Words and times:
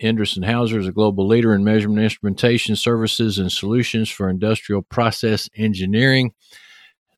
Endress 0.00 0.36
Hauser 0.44 0.78
is 0.78 0.86
a 0.86 0.92
global 0.92 1.26
leader 1.26 1.54
in 1.54 1.64
measurement 1.64 2.02
instrumentation 2.02 2.76
services 2.76 3.38
and 3.38 3.50
solutions 3.50 4.08
for 4.08 4.28
industrial 4.28 4.82
process 4.82 5.48
engineering. 5.56 6.32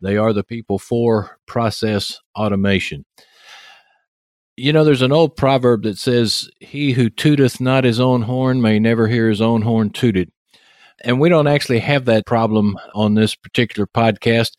They 0.00 0.16
are 0.16 0.32
the 0.32 0.44
people 0.44 0.78
for 0.78 1.38
process 1.46 2.18
automation. 2.36 3.04
You 4.56 4.72
know, 4.72 4.84
there's 4.84 5.02
an 5.02 5.12
old 5.12 5.36
proverb 5.36 5.82
that 5.82 5.98
says, 5.98 6.50
He 6.60 6.92
who 6.92 7.10
tooteth 7.10 7.60
not 7.60 7.84
his 7.84 8.00
own 8.00 8.22
horn 8.22 8.62
may 8.62 8.78
never 8.78 9.08
hear 9.08 9.28
his 9.28 9.40
own 9.40 9.62
horn 9.62 9.90
tooted. 9.90 10.30
And 11.02 11.20
we 11.20 11.28
don't 11.28 11.46
actually 11.46 11.80
have 11.80 12.06
that 12.06 12.26
problem 12.26 12.78
on 12.94 13.14
this 13.14 13.34
particular 13.34 13.86
podcast, 13.86 14.52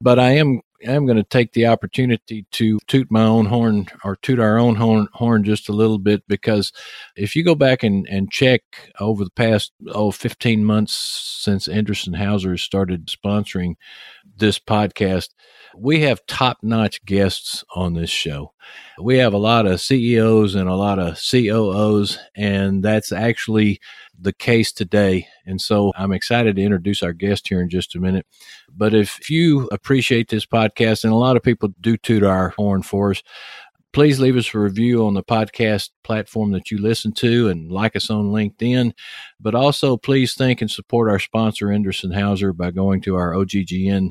but 0.00 0.18
I 0.18 0.32
am 0.32 0.60
I'm 0.86 1.06
going 1.06 1.16
to 1.16 1.24
take 1.24 1.52
the 1.52 1.66
opportunity 1.66 2.46
to 2.52 2.78
toot 2.86 3.10
my 3.10 3.22
own 3.24 3.46
horn 3.46 3.86
or 4.04 4.16
toot 4.16 4.38
our 4.38 4.58
own 4.58 4.76
horn, 4.76 5.08
horn 5.12 5.44
just 5.44 5.68
a 5.68 5.72
little 5.72 5.98
bit 5.98 6.22
because 6.28 6.72
if 7.16 7.34
you 7.34 7.44
go 7.44 7.54
back 7.54 7.82
and, 7.82 8.06
and 8.08 8.30
check 8.30 8.62
over 9.00 9.24
the 9.24 9.30
past 9.30 9.72
oh 9.88 10.10
15 10.10 10.64
months 10.64 11.38
since 11.42 11.68
Endress 11.68 12.06
Hauser 12.14 12.56
started 12.56 13.06
sponsoring 13.06 13.74
this 14.36 14.58
podcast, 14.58 15.28
we 15.76 16.00
have 16.00 16.24
top 16.26 16.58
notch 16.62 17.04
guests 17.04 17.64
on 17.74 17.94
this 17.94 18.10
show. 18.10 18.52
We 19.00 19.18
have 19.18 19.32
a 19.32 19.38
lot 19.38 19.66
of 19.66 19.80
CEOs 19.80 20.54
and 20.54 20.68
a 20.68 20.74
lot 20.74 20.98
of 20.98 21.18
COOs, 21.18 22.18
and 22.36 22.82
that's 22.82 23.12
actually 23.12 23.80
the 24.18 24.32
case 24.32 24.72
today. 24.72 25.26
And 25.44 25.60
so 25.60 25.92
I'm 25.96 26.12
excited 26.12 26.56
to 26.56 26.62
introduce 26.62 27.02
our 27.02 27.12
guest 27.12 27.48
here 27.48 27.60
in 27.60 27.68
just 27.68 27.96
a 27.96 28.00
minute. 28.00 28.26
But 28.74 28.94
if 28.94 29.28
you 29.28 29.68
appreciate 29.72 30.28
this 30.28 30.46
podcast, 30.46 31.04
and 31.04 31.12
a 31.12 31.16
lot 31.16 31.36
of 31.36 31.42
people 31.42 31.70
do 31.80 31.96
toot 31.96 32.22
our 32.22 32.50
horn 32.50 32.82
for 32.82 33.10
us, 33.10 33.22
please 33.94 34.18
leave 34.18 34.36
us 34.36 34.52
a 34.52 34.58
review 34.58 35.06
on 35.06 35.14
the 35.14 35.22
podcast 35.22 35.90
platform 36.02 36.50
that 36.50 36.70
you 36.70 36.78
listen 36.78 37.12
to 37.12 37.48
and 37.48 37.70
like 37.70 37.94
us 37.94 38.10
on 38.10 38.32
LinkedIn. 38.32 38.92
But 39.40 39.54
also, 39.54 39.96
please 39.96 40.34
thank 40.34 40.60
and 40.60 40.70
support 40.70 41.08
our 41.08 41.20
sponsor, 41.20 41.68
Endress 41.68 42.02
Hauser, 42.12 42.52
by 42.52 42.72
going 42.72 43.00
to 43.02 43.14
our 43.14 43.32
OGGN 43.32 44.10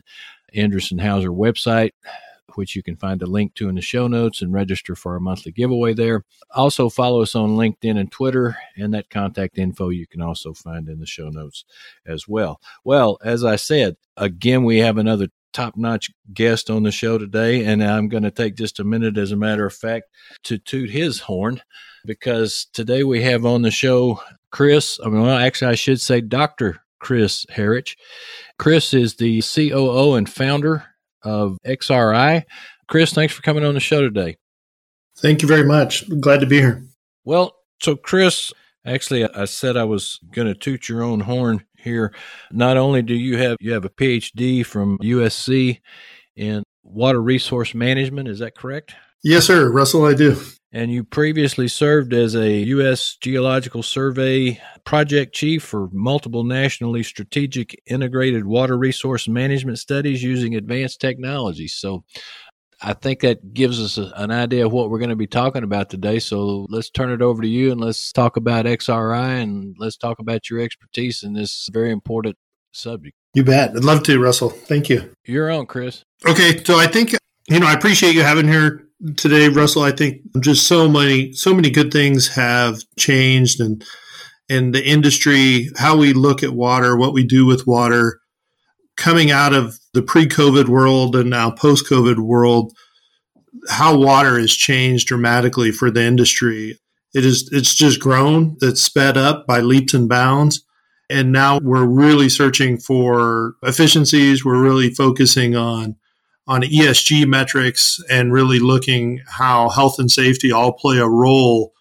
Endress 0.56 1.00
Hauser 1.00 1.32
website 1.32 1.92
which 2.56 2.76
you 2.76 2.84
can 2.84 2.96
find 2.96 3.22
a 3.24 3.26
link 3.26 3.54
to 3.56 3.68
in 3.68 3.74
the 3.74 3.82
show 3.82 4.08
notes 4.08 4.42
and 4.42 4.54
register 4.54 4.96
for 4.96 5.14
our 5.14 5.20
monthly 5.20 5.52
giveaway 5.52 5.92
there. 5.92 6.24
Also, 6.52 6.88
follow 6.88 7.24
us 7.24 7.34
on 7.34 7.58
LinkedIn 7.58 7.98
and 7.98 8.12
Twitter, 8.12 8.56
and 8.78 8.94
that 8.94 9.10
contact 9.10 9.58
info 9.58 9.90
you 9.90 10.06
can 10.06 10.22
also 10.22 10.54
find 10.54 10.88
in 10.88 11.00
the 11.00 11.06
show 11.08 11.30
notes 11.30 11.66
as 12.06 12.28
well. 12.28 12.60
Well, 12.84 13.18
as 13.24 13.44
I 13.44 13.56
said, 13.56 13.96
again, 14.18 14.64
we 14.64 14.80
have 14.80 14.98
another 14.98 15.30
top 15.54 15.78
notch 15.78 16.12
guest 16.34 16.70
on 16.70 16.84
the 16.84 16.92
show 16.92 17.18
today, 17.18 17.64
and 17.66 17.84
I'm 17.84 18.10
going 18.10 18.24
to 18.24 18.32
take 18.32 18.56
just 18.56 18.80
a 18.80 18.84
minute, 18.84 19.18
as 19.18 19.32
a 19.32 19.38
matter 19.38 19.66
of 19.66 19.74
fact, 19.74 20.06
to 20.44 20.58
toot 20.58 20.90
his 20.90 21.22
horn 21.22 21.62
because 22.06 22.68
today 22.74 23.04
we 23.04 23.22
have 23.22 23.46
on 23.46 23.62
the 23.62 23.72
show 23.72 24.20
Chris. 24.52 25.00
I 25.04 25.10
mean, 25.10 25.22
well, 25.22 25.38
actually, 25.38 25.72
I 25.72 25.76
should 25.76 26.02
say 26.02 26.22
Dr. 26.22 26.82
Chris 27.00 27.46
Harich. 27.52 27.96
Chris 28.58 28.94
is 28.94 29.16
the 29.16 29.42
COO 29.42 30.16
and 30.16 30.30
founder 30.30 30.86
of 31.22 31.58
XRI. 31.66 32.44
Chris, 32.88 33.14
thanks 33.14 33.34
for 33.34 33.42
coming 33.42 33.66
on 33.66 33.74
the 33.74 33.80
show 33.80 34.02
today. 34.02 34.38
Thank 35.18 35.42
you 35.42 35.48
very 35.48 35.66
much. 35.66 36.08
Glad 36.20 36.40
to 36.40 36.46
be 36.46 36.60
here. 36.60 36.84
Well, 37.24 37.56
so 37.82 37.96
Chris, 37.96 38.52
actually, 38.86 39.26
I 39.26 39.46
said 39.46 39.78
I 39.78 39.84
was 39.86 40.20
going 40.32 40.48
to 40.48 40.56
toot 40.56 40.90
your 40.90 41.04
own 41.04 41.22
horn 41.22 41.66
here. 41.84 42.14
Not 42.52 42.78
only 42.78 43.02
do 43.02 43.14
you 43.14 43.38
have 43.38 43.58
you 43.60 43.74
have 43.74 43.86
a 43.86 43.90
PhD 43.90 44.66
from 44.66 44.98
USC 45.00 45.82
in 46.36 46.64
water 46.84 47.22
resource 47.22 47.74
management, 47.74 48.28
is 48.28 48.40
that 48.40 48.58
correct? 48.58 48.96
Yes, 49.24 49.46
sir, 49.46 49.72
Russell. 49.72 50.06
I 50.06 50.14
do 50.14 50.38
and 50.74 50.92
you 50.92 51.04
previously 51.04 51.68
served 51.68 52.14
as 52.14 52.36
a 52.36 52.50
U.S. 52.50 53.16
Geological 53.22 53.84
Survey 53.84 54.60
project 54.86 55.36
chief 55.36 55.64
for 55.64 55.88
multiple 55.92 56.44
nationally 56.44 57.04
strategic 57.04 57.80
integrated 57.86 58.44
water 58.44 58.76
resource 58.76 59.28
management 59.28 59.78
studies 59.78 60.24
using 60.24 60.56
advanced 60.56 61.00
technologies. 61.00 61.76
So 61.76 62.04
I 62.84 62.94
think 62.94 63.22
that 63.22 63.54
gives 63.54 63.82
us 63.82 63.98
a, 63.98 64.12
an 64.18 64.30
idea 64.30 64.66
of 64.66 64.74
what 64.74 64.90
we're 64.90 65.00
going 65.00 65.10
to 65.10 65.16
be 65.16 65.28
talking 65.28 65.64
about 65.64 65.90
today. 65.90 66.20
So 66.20 66.68
let's 66.70 66.90
turn 66.90 67.12
it 67.12 67.22
over 67.22 67.42
to 67.42 67.48
you 67.48 67.72
and 67.72 67.80
let's 67.80 68.12
talk 68.12 68.36
about 68.36 68.66
XRI 68.66 69.42
and 69.42 69.76
let's 69.80 69.96
talk 69.96 70.20
about 70.20 70.50
your 70.50 70.60
expertise 70.60 71.24
in 71.24 71.34
this 71.34 71.70
very 71.72 71.92
important 71.92 72.36
subject. 72.74 73.16
You 73.34 73.44
bet. 73.44 73.72
I'd 73.72 73.86
love 73.86 74.04
to, 74.04 74.20
Russell. 74.20 74.50
Thank 74.50 74.90
you. 74.90 75.14
You're 75.26 75.50
on, 75.50 75.66
Chris. 75.66 76.04
Okay. 76.28 76.62
So 76.64 76.78
I 76.78 76.88
think, 76.88 77.16
you 77.50 77.60
know, 77.60 77.68
I 77.68 77.74
appreciate 77.74 78.16
you 78.16 78.22
having 78.22 78.48
here 78.48 78.86
today, 79.16 79.48
Russell. 79.48 79.84
I 79.84 79.92
think 79.92 80.22
just 80.42 80.68
so 80.68 80.90
many, 80.90 81.34
so 81.34 81.54
many 81.54 81.70
good 81.70 81.92
things 81.92 82.36
have 82.36 82.82
changed, 82.98 83.60
and 83.60 83.84
and 84.50 84.74
the 84.74 84.86
industry, 84.86 85.70
how 85.78 85.98
we 85.98 86.14
look 86.14 86.44
at 86.44 86.52
water, 86.52 86.96
what 86.98 87.14
we 87.14 87.26
do 87.26 87.46
with 87.46 87.66
water, 87.66 88.20
coming 88.98 89.32
out 89.32 89.54
of 89.54 89.80
the 89.94 90.02
pre-COVID 90.02 90.68
world 90.68 91.16
and 91.16 91.30
now 91.30 91.52
post-COVID 91.52 92.18
world, 92.18 92.74
how 93.70 93.98
water 93.98 94.40
has 94.40 94.54
changed 94.54 95.08
dramatically 95.08 95.72
for 95.72 95.92
the 95.92 96.02
industry. 96.02 96.80
It 97.14 97.26
is, 97.26 97.50
it's 97.52 97.76
just 97.76 98.00
grown. 98.00 98.58
It's 98.62 98.82
sped 98.82 99.18
up 99.18 99.46
by 99.46 99.60
leaps 99.60 99.94
and 99.94 100.10
bounds. 100.10 100.66
And 101.10 101.32
now 101.32 101.60
we're 101.62 101.86
really 101.86 102.30
searching 102.30 102.78
for 102.78 103.54
efficiencies. 103.62 104.44
We're 104.44 104.62
really 104.62 104.90
focusing 104.90 105.56
on 105.56 105.96
on 106.48 106.62
ESG 106.62 107.26
metrics 107.26 108.00
and 108.10 108.34
really 108.34 108.60
looking 108.60 109.22
how 109.28 109.70
health 109.70 109.98
and 109.98 110.12
safety 110.12 110.52
all 110.52 110.74
play 110.74 110.98
a 110.98 111.08
role 111.08 111.74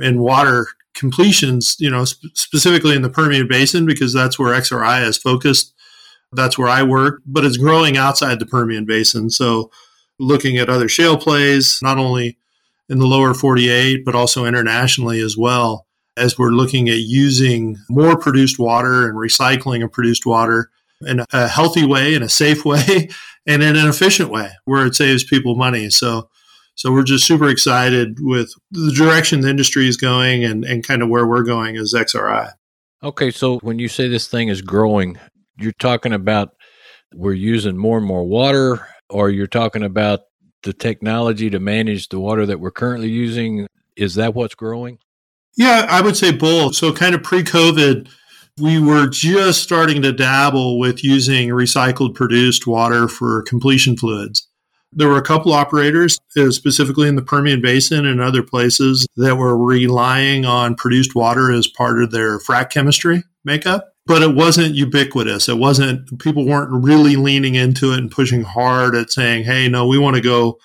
in 0.00 0.20
water 0.20 0.68
completions, 0.94 1.76
you 1.78 1.90
know, 1.90 2.04
sp- 2.06 2.30
specifically 2.34 2.94
in 2.94 3.02
the 3.02 3.10
Permian 3.10 3.48
Basin, 3.48 3.86
because 3.86 4.12
that's 4.12 4.38
where 4.38 4.54
XRI 4.54 5.06
is 5.06 5.18
focused. 5.18 5.74
That's 6.32 6.58
where 6.58 6.68
I 6.68 6.82
work, 6.82 7.22
but 7.26 7.44
it's 7.44 7.56
growing 7.56 7.96
outside 7.96 8.40
the 8.40 8.46
Permian 8.46 8.84
Basin. 8.84 9.30
So 9.30 9.70
looking 10.18 10.56
at 10.56 10.68
other 10.68 10.88
shale 10.88 11.16
plays, 11.16 11.78
not 11.82 11.98
only 11.98 12.38
in 12.88 12.98
the 12.98 13.06
lower 13.06 13.34
48, 13.34 14.04
but 14.04 14.14
also 14.14 14.44
internationally 14.44 15.20
as 15.20 15.36
well, 15.36 15.86
as 16.16 16.38
we're 16.38 16.50
looking 16.50 16.88
at 16.88 16.98
using 16.98 17.76
more 17.88 18.18
produced 18.18 18.58
water 18.58 19.08
and 19.08 19.16
recycling 19.16 19.84
of 19.84 19.92
produced 19.92 20.24
water 20.24 20.70
in 21.06 21.22
a 21.32 21.48
healthy 21.48 21.84
way, 21.84 22.14
in 22.14 22.22
a 22.22 22.28
safe 22.28 22.64
way, 22.64 23.08
and 23.46 23.62
in 23.62 23.76
an 23.76 23.86
efficient 23.86 24.30
way 24.30 24.50
where 24.64 24.86
it 24.86 24.94
saves 24.94 25.24
people 25.24 25.54
money. 25.54 25.90
So, 25.90 26.28
so 26.74 26.92
we're 26.92 27.04
just 27.04 27.26
super 27.26 27.48
excited 27.48 28.18
with 28.20 28.52
the 28.70 28.92
direction 28.92 29.40
the 29.40 29.50
industry 29.50 29.88
is 29.88 29.96
going 29.96 30.44
and, 30.44 30.64
and 30.64 30.86
kind 30.86 31.02
of 31.02 31.08
where 31.08 31.26
we're 31.26 31.44
going 31.44 31.76
as 31.76 31.94
XRI. 31.94 32.52
Okay, 33.02 33.30
so 33.30 33.58
when 33.58 33.78
you 33.78 33.88
say 33.88 34.08
this 34.08 34.26
thing 34.26 34.48
is 34.48 34.62
growing, 34.62 35.18
you're 35.58 35.72
talking 35.72 36.12
about 36.12 36.50
we're 37.14 37.32
using 37.32 37.76
more 37.76 37.98
and 37.98 38.06
more 38.06 38.24
water, 38.24 38.86
or 39.08 39.30
you're 39.30 39.46
talking 39.46 39.82
about 39.82 40.20
the 40.62 40.72
technology 40.72 41.50
to 41.50 41.60
manage 41.60 42.08
the 42.08 42.20
water 42.20 42.46
that 42.46 42.60
we're 42.60 42.70
currently 42.70 43.08
using. 43.08 43.66
Is 43.96 44.16
that 44.16 44.34
what's 44.34 44.54
growing? 44.54 44.98
Yeah, 45.56 45.86
I 45.88 46.02
would 46.02 46.16
say 46.16 46.32
both. 46.32 46.74
So, 46.74 46.92
kind 46.92 47.14
of 47.14 47.22
pre 47.22 47.42
COVID, 47.42 48.08
we 48.58 48.78
were 48.78 49.06
just 49.06 49.62
starting 49.62 50.02
to 50.02 50.12
dabble 50.12 50.78
with 50.78 51.02
using 51.02 51.50
recycled 51.50 52.14
produced 52.14 52.66
water 52.66 53.08
for 53.08 53.42
completion 53.42 53.96
fluids. 53.96 54.48
There 54.92 55.08
were 55.08 55.18
a 55.18 55.22
couple 55.22 55.52
operators, 55.52 56.18
uh, 56.36 56.50
specifically 56.50 57.08
in 57.08 57.16
the 57.16 57.22
Permian 57.22 57.60
Basin 57.60 58.06
and 58.06 58.20
other 58.20 58.42
places, 58.42 59.06
that 59.16 59.36
were 59.36 59.56
relying 59.56 60.44
on 60.44 60.74
produced 60.74 61.14
water 61.14 61.50
as 61.52 61.66
part 61.66 62.02
of 62.02 62.10
their 62.10 62.38
frac 62.38 62.70
chemistry 62.70 63.24
makeup. 63.44 63.95
But 64.06 64.22
it 64.22 64.34
wasn't 64.34 64.74
ubiquitous. 64.74 65.48
It 65.48 65.58
wasn't, 65.58 66.20
people 66.20 66.46
weren't 66.46 66.84
really 66.84 67.16
leaning 67.16 67.56
into 67.56 67.92
it 67.92 67.98
and 67.98 68.10
pushing 68.10 68.42
hard 68.42 68.94
at 68.94 69.10
saying, 69.10 69.44
hey, 69.44 69.68
no, 69.68 69.86
we 69.86 69.98
want 69.98 70.16
to 70.16 70.22
go 70.22 70.58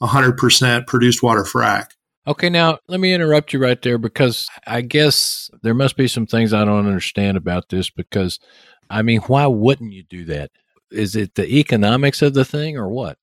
100% 0.00 0.86
produced 0.86 1.22
water 1.22 1.42
frac. 1.42 1.88
Okay, 2.26 2.48
now 2.48 2.78
let 2.88 3.00
me 3.00 3.12
interrupt 3.12 3.52
you 3.52 3.58
right 3.58 3.80
there 3.82 3.98
because 3.98 4.48
I 4.66 4.80
guess 4.80 5.50
there 5.62 5.74
must 5.74 5.96
be 5.96 6.08
some 6.08 6.26
things 6.26 6.54
I 6.54 6.64
don't 6.64 6.86
understand 6.86 7.36
about 7.36 7.68
this 7.68 7.90
because 7.90 8.38
I 8.88 9.02
mean, 9.02 9.20
why 9.22 9.46
wouldn't 9.46 9.92
you 9.92 10.04
do 10.04 10.24
that? 10.26 10.50
Is 10.90 11.16
it 11.16 11.34
the 11.34 11.46
economics 11.46 12.22
of 12.22 12.34
the 12.34 12.44
thing 12.44 12.76
or 12.76 12.88
what? 12.88 13.18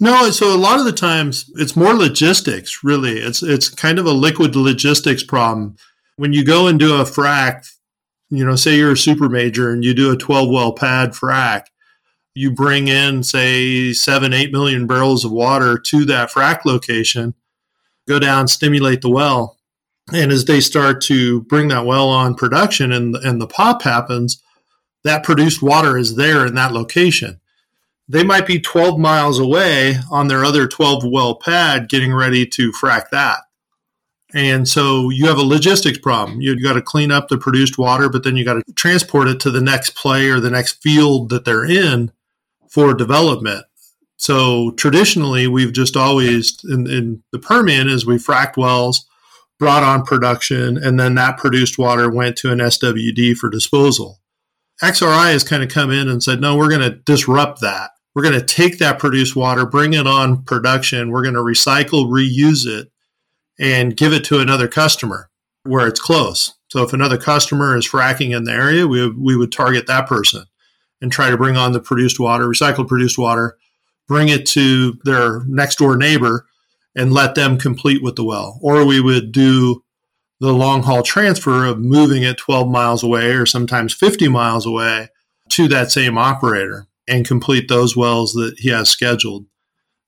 No, 0.00 0.30
so 0.30 0.54
a 0.54 0.58
lot 0.58 0.80
of 0.80 0.84
the 0.84 0.92
times 0.92 1.50
it's 1.54 1.76
more 1.76 1.94
logistics, 1.94 2.82
really. 2.82 3.18
It's 3.18 3.42
it's 3.42 3.68
kind 3.68 3.98
of 3.98 4.06
a 4.06 4.12
liquid 4.12 4.56
logistics 4.56 5.22
problem. 5.22 5.76
When 6.16 6.32
you 6.32 6.44
go 6.44 6.66
and 6.66 6.78
do 6.78 6.96
a 7.00 7.04
frac, 7.04 7.70
you 8.30 8.44
know, 8.44 8.56
say 8.56 8.76
you're 8.76 8.92
a 8.92 8.96
super 8.96 9.28
major 9.28 9.70
and 9.70 9.84
you 9.84 9.94
do 9.94 10.12
a 10.12 10.16
12 10.16 10.48
well 10.50 10.72
pad 10.72 11.10
frac, 11.10 11.66
you 12.34 12.50
bring 12.50 12.88
in, 12.88 13.22
say, 13.22 13.92
seven, 13.92 14.32
eight 14.32 14.52
million 14.52 14.86
barrels 14.86 15.24
of 15.24 15.30
water 15.30 15.78
to 15.78 16.04
that 16.06 16.30
frac 16.30 16.64
location, 16.64 17.34
go 18.08 18.18
down, 18.18 18.48
stimulate 18.48 19.02
the 19.02 19.10
well. 19.10 19.58
And 20.12 20.32
as 20.32 20.44
they 20.44 20.60
start 20.60 21.00
to 21.02 21.42
bring 21.42 21.68
that 21.68 21.86
well 21.86 22.08
on 22.08 22.34
production 22.34 22.92
and, 22.92 23.14
and 23.16 23.40
the 23.40 23.46
pop 23.46 23.82
happens, 23.82 24.42
that 25.04 25.22
produced 25.22 25.62
water 25.62 25.96
is 25.96 26.16
there 26.16 26.44
in 26.46 26.54
that 26.54 26.72
location. 26.72 27.40
They 28.08 28.24
might 28.24 28.46
be 28.46 28.60
12 28.60 28.98
miles 28.98 29.38
away 29.38 29.96
on 30.10 30.28
their 30.28 30.44
other 30.44 30.66
12 30.66 31.04
well 31.06 31.36
pad 31.36 31.88
getting 31.88 32.12
ready 32.12 32.46
to 32.46 32.72
frac 32.72 33.08
that. 33.10 33.38
And 34.34 34.68
so 34.68 35.10
you 35.10 35.26
have 35.28 35.38
a 35.38 35.42
logistics 35.42 35.98
problem. 35.98 36.40
You've 36.40 36.62
got 36.62 36.72
to 36.72 36.82
clean 36.82 37.12
up 37.12 37.28
the 37.28 37.38
produced 37.38 37.78
water, 37.78 38.08
but 38.08 38.24
then 38.24 38.36
you 38.36 38.44
got 38.44 38.54
to 38.54 38.72
transport 38.74 39.28
it 39.28 39.38
to 39.40 39.50
the 39.50 39.60
next 39.60 39.94
play 39.94 40.28
or 40.28 40.40
the 40.40 40.50
next 40.50 40.82
field 40.82 41.30
that 41.30 41.44
they're 41.44 41.64
in 41.64 42.10
for 42.68 42.94
development. 42.94 43.64
So 44.16 44.72
traditionally, 44.72 45.46
we've 45.46 45.72
just 45.72 45.96
always 45.96 46.58
in, 46.68 46.88
in 46.88 47.22
the 47.30 47.38
Permian 47.38 47.88
is 47.88 48.04
we 48.04 48.16
fracked 48.16 48.56
wells, 48.56 49.06
brought 49.60 49.84
on 49.84 50.04
production, 50.04 50.76
and 50.76 50.98
then 50.98 51.14
that 51.14 51.38
produced 51.38 51.78
water 51.78 52.10
went 52.10 52.36
to 52.38 52.50
an 52.50 52.58
SWD 52.58 53.36
for 53.36 53.48
disposal. 53.48 54.20
XRI 54.82 55.32
has 55.32 55.44
kind 55.44 55.62
of 55.62 55.68
come 55.68 55.92
in 55.92 56.08
and 56.08 56.22
said, 56.22 56.40
no, 56.40 56.56
we're 56.56 56.68
going 56.68 56.80
to 56.80 56.90
disrupt 56.90 57.60
that. 57.60 57.92
We're 58.14 58.22
going 58.22 58.38
to 58.38 58.44
take 58.44 58.78
that 58.78 58.98
produced 58.98 59.36
water, 59.36 59.64
bring 59.64 59.94
it 59.94 60.06
on 60.08 60.42
production. 60.42 61.10
We're 61.10 61.22
going 61.22 61.34
to 61.34 61.40
recycle, 61.40 62.06
reuse 62.06 62.66
it, 62.66 62.90
and 63.58 63.96
give 63.96 64.12
it 64.12 64.24
to 64.24 64.40
another 64.40 64.68
customer 64.68 65.30
where 65.64 65.86
it's 65.86 66.00
close. 66.00 66.54
So 66.68 66.82
if 66.82 66.92
another 66.92 67.16
customer 67.16 67.76
is 67.76 67.88
fracking 67.88 68.36
in 68.36 68.44
the 68.44 68.52
area, 68.52 68.86
we, 68.86 69.08
we 69.08 69.36
would 69.36 69.52
target 69.52 69.86
that 69.86 70.08
person 70.08 70.44
and 71.00 71.12
try 71.12 71.30
to 71.30 71.36
bring 71.36 71.56
on 71.56 71.72
the 71.72 71.80
produced 71.80 72.18
water, 72.18 72.46
recycled 72.46 72.88
produced 72.88 73.18
water, 73.18 73.56
bring 74.06 74.28
it 74.28 74.46
to 74.46 74.98
their 75.04 75.44
next 75.44 75.78
door 75.78 75.96
neighbor 75.96 76.46
and 76.96 77.12
let 77.12 77.34
them 77.34 77.58
complete 77.58 78.02
with 78.02 78.16
the 78.16 78.24
well. 78.24 78.58
Or 78.62 78.84
we 78.84 79.00
would 79.00 79.32
do 79.32 79.82
the 80.40 80.52
long 80.52 80.82
haul 80.82 81.02
transfer 81.02 81.64
of 81.64 81.78
moving 81.78 82.22
it 82.22 82.38
12 82.38 82.68
miles 82.68 83.02
away 83.02 83.32
or 83.32 83.46
sometimes 83.46 83.94
50 83.94 84.28
miles 84.28 84.66
away 84.66 85.08
to 85.50 85.68
that 85.68 85.90
same 85.90 86.18
operator 86.18 86.86
and 87.08 87.26
complete 87.26 87.68
those 87.68 87.96
wells 87.96 88.32
that 88.32 88.54
he 88.58 88.70
has 88.70 88.90
scheduled. 88.90 89.46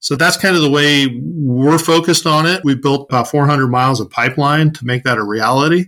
So 0.00 0.14
that's 0.14 0.36
kind 0.36 0.54
of 0.54 0.62
the 0.62 0.70
way 0.70 1.20
we're 1.22 1.78
focused 1.78 2.26
on 2.26 2.46
it. 2.46 2.62
We 2.64 2.74
built 2.74 3.08
about 3.08 3.28
400 3.28 3.68
miles 3.68 4.00
of 4.00 4.10
pipeline 4.10 4.72
to 4.72 4.84
make 4.84 5.04
that 5.04 5.18
a 5.18 5.24
reality 5.24 5.86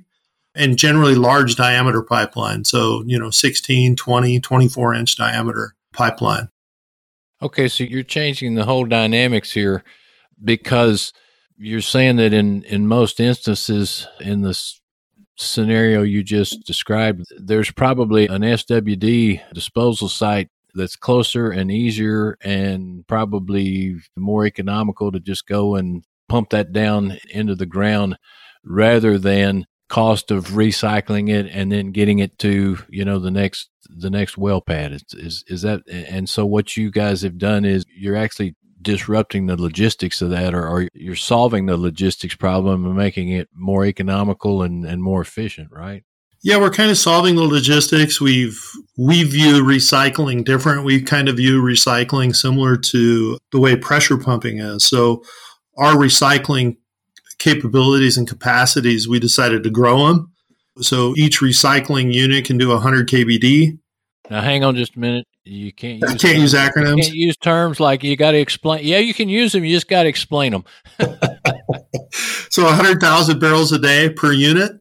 and 0.55 0.77
generally 0.77 1.15
large 1.15 1.57
diameter 1.57 2.03
pipeline. 2.03 2.65
So, 2.65 3.05
you 3.07 3.19
know, 3.19 3.31
16, 3.31 3.97
20, 3.97 4.41
24 4.41 4.95
inch 4.95 5.17
diameter 5.17 5.77
pipeline. 5.93 6.49
Okay, 7.41 7.69
so 7.69 7.85
you're 7.85 8.03
changing 8.03 8.55
the 8.55 8.65
whole 8.65 8.85
dynamics 8.85 9.53
here 9.53 9.85
because 10.43 11.13
you're 11.57 11.81
saying 11.81 12.17
that 12.17 12.33
in, 12.33 12.65
in 12.65 12.89
most 12.89 13.21
instances, 13.21 14.09
in 14.21 14.43
this 14.43 14.81
scenario 15.37 16.03
you 16.03 16.25
just 16.25 16.67
described, 16.67 17.25
there's 17.39 17.71
probably 17.71 18.27
an 18.27 18.43
SWD 18.43 19.41
disposal 19.55 20.09
site 20.09 20.49
that's 20.75 20.97
closer 20.97 21.51
and 21.51 21.71
easier 21.71 22.37
and 22.43 23.07
probably 23.07 23.97
more 24.17 24.47
economical 24.47 25.11
to 25.13 25.21
just 25.21 25.47
go 25.47 25.75
and 25.75 26.05
pump 26.29 26.51
that 26.51 26.73
down 26.73 27.19
into 27.31 27.55
the 27.55 27.67
ground 27.67 28.19
rather 28.65 29.19
than 29.19 29.67
cost 29.89 30.31
of 30.31 30.49
recycling 30.49 31.31
it 31.31 31.47
and 31.51 31.73
then 31.73 31.93
getting 31.93 32.19
it 32.19 32.39
to 32.39 32.79
you 32.91 33.05
know 33.05 33.19
the 33.19 33.31
next 33.31 33.71
the 33.89 34.11
next 34.11 34.37
well 34.37 34.61
pad. 34.61 34.93
Is 34.93 35.05
is, 35.13 35.45
is 35.49 35.63
that 35.63 35.83
and 35.89 36.29
so 36.29 36.45
what 36.45 36.77
you 36.77 36.91
guys 36.91 37.23
have 37.23 37.39
done 37.39 37.65
is 37.65 37.85
you're 37.97 38.17
actually 38.17 38.55
disrupting 38.81 39.47
the 39.47 39.61
logistics 39.61 40.23
of 40.23 40.31
that 40.31 40.55
or, 40.55 40.67
or 40.69 40.89
you're 40.95 41.17
solving 41.17 41.67
the 41.67 41.77
logistics 41.77 42.37
problem 42.37 42.85
and 42.85 42.97
making 42.97 43.29
it 43.31 43.49
more 43.53 43.85
economical 43.85 44.63
and, 44.63 44.85
and 44.85 45.03
more 45.03 45.21
efficient 45.21 45.69
right 45.73 46.05
yeah 46.43 46.57
we're 46.57 46.71
kind 46.71 46.91
of 46.91 46.99
solving 46.99 47.37
the 47.37 47.43
logistics 47.43 48.21
we've 48.21 48.61
we 48.97 49.25
view 49.25 49.63
recycling 49.63 50.45
different 50.45 50.85
we 50.85 51.01
kind 51.01 51.29
of 51.29 51.37
view 51.37 51.63
recycling 51.63 52.35
similar 52.35 52.77
to 52.77 53.39
the 53.53 53.61
way 53.61 53.77
pressure 53.77 54.19
pumping 54.19 54.59
is 54.59 54.87
so 54.87 55.23
our 55.79 55.95
recycling 55.95 56.77
capabilities 57.39 58.17
and 58.17 58.29
capacities, 58.29 59.09
we 59.09 59.19
decided 59.19 59.63
to 59.63 59.71
grow 59.71 60.09
them. 60.09 60.33
So 60.81 61.15
each 61.17 61.41
recycling 61.41 62.13
unit 62.13 62.45
can 62.45 62.59
do 62.59 62.69
100 62.69 63.09
KBD. 63.09 63.79
Now, 64.31 64.43
hang 64.43 64.63
on 64.63 64.77
just 64.77 64.97
a 64.97 64.99
minute. 64.99 65.27
You 65.45 65.73
can't. 65.73 66.03
Use 66.03 66.23
can't 66.23 66.39
use 66.39 66.55
acronyms. 66.55 66.97
You 66.99 67.03
can't 67.03 67.15
use 67.15 67.37
terms 67.39 67.81
like 67.81 68.05
you 68.05 68.17
got 68.17 68.33
to 68.33 68.39
explain. 68.39 68.85
Yeah, 68.85 68.99
you 68.99 69.15
can 69.15 69.29
use 69.29 69.53
them. 69.53 69.65
You 69.65 69.75
just 69.75 69.89
got 69.89 70.03
to 70.03 70.09
explain 70.09 70.53
them. 70.53 70.65
so 72.51 72.65
100,000 72.65 73.39
barrels 73.39 73.73
a 73.73 73.79
day 73.79 74.11
per 74.11 74.33
unit 74.33 74.73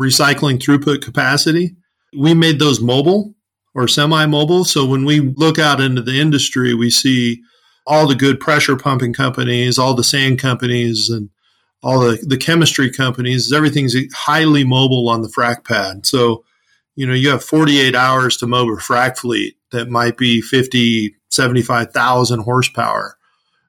recycling 0.00 0.58
throughput 0.58 1.02
capacity. 1.02 1.76
We 2.16 2.34
made 2.34 2.58
those 2.58 2.80
mobile 2.80 3.34
or 3.74 3.88
semi-mobile. 3.88 4.64
So 4.64 4.86
when 4.86 5.04
we 5.04 5.20
look 5.20 5.58
out 5.58 5.80
into 5.80 6.02
the 6.02 6.20
industry, 6.20 6.74
we 6.74 6.90
see 6.90 7.42
all 7.86 8.06
the 8.06 8.14
good 8.14 8.38
pressure 8.40 8.76
pumping 8.76 9.12
companies, 9.12 9.78
all 9.78 9.94
the 9.94 10.04
sand 10.04 10.38
companies, 10.38 11.08
and 11.08 11.30
all 11.82 12.00
the, 12.00 12.16
the 12.26 12.36
chemistry 12.36 12.90
companies, 12.90 13.52
everything's 13.52 13.94
highly 14.12 14.64
mobile 14.64 15.08
on 15.08 15.22
the 15.22 15.28
frac 15.28 15.64
pad. 15.64 16.06
So, 16.06 16.44
you 16.96 17.06
know, 17.06 17.14
you 17.14 17.30
have 17.30 17.44
48 17.44 17.94
hours 17.94 18.36
to 18.38 18.46
mow 18.46 18.68
a 18.68 18.76
frac 18.76 19.16
fleet 19.16 19.56
that 19.70 19.88
might 19.88 20.16
be 20.16 20.40
50, 20.40 21.14
75,000 21.30 22.40
horsepower. 22.40 23.16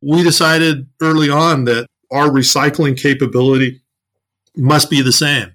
We 0.02 0.24
decided 0.24 0.88
early 1.02 1.30
on 1.30 1.66
that 1.66 1.86
our 2.12 2.28
recycling 2.30 3.00
capability 3.00 3.82
must 4.56 4.90
be 4.90 5.02
the 5.02 5.12
same. 5.12 5.54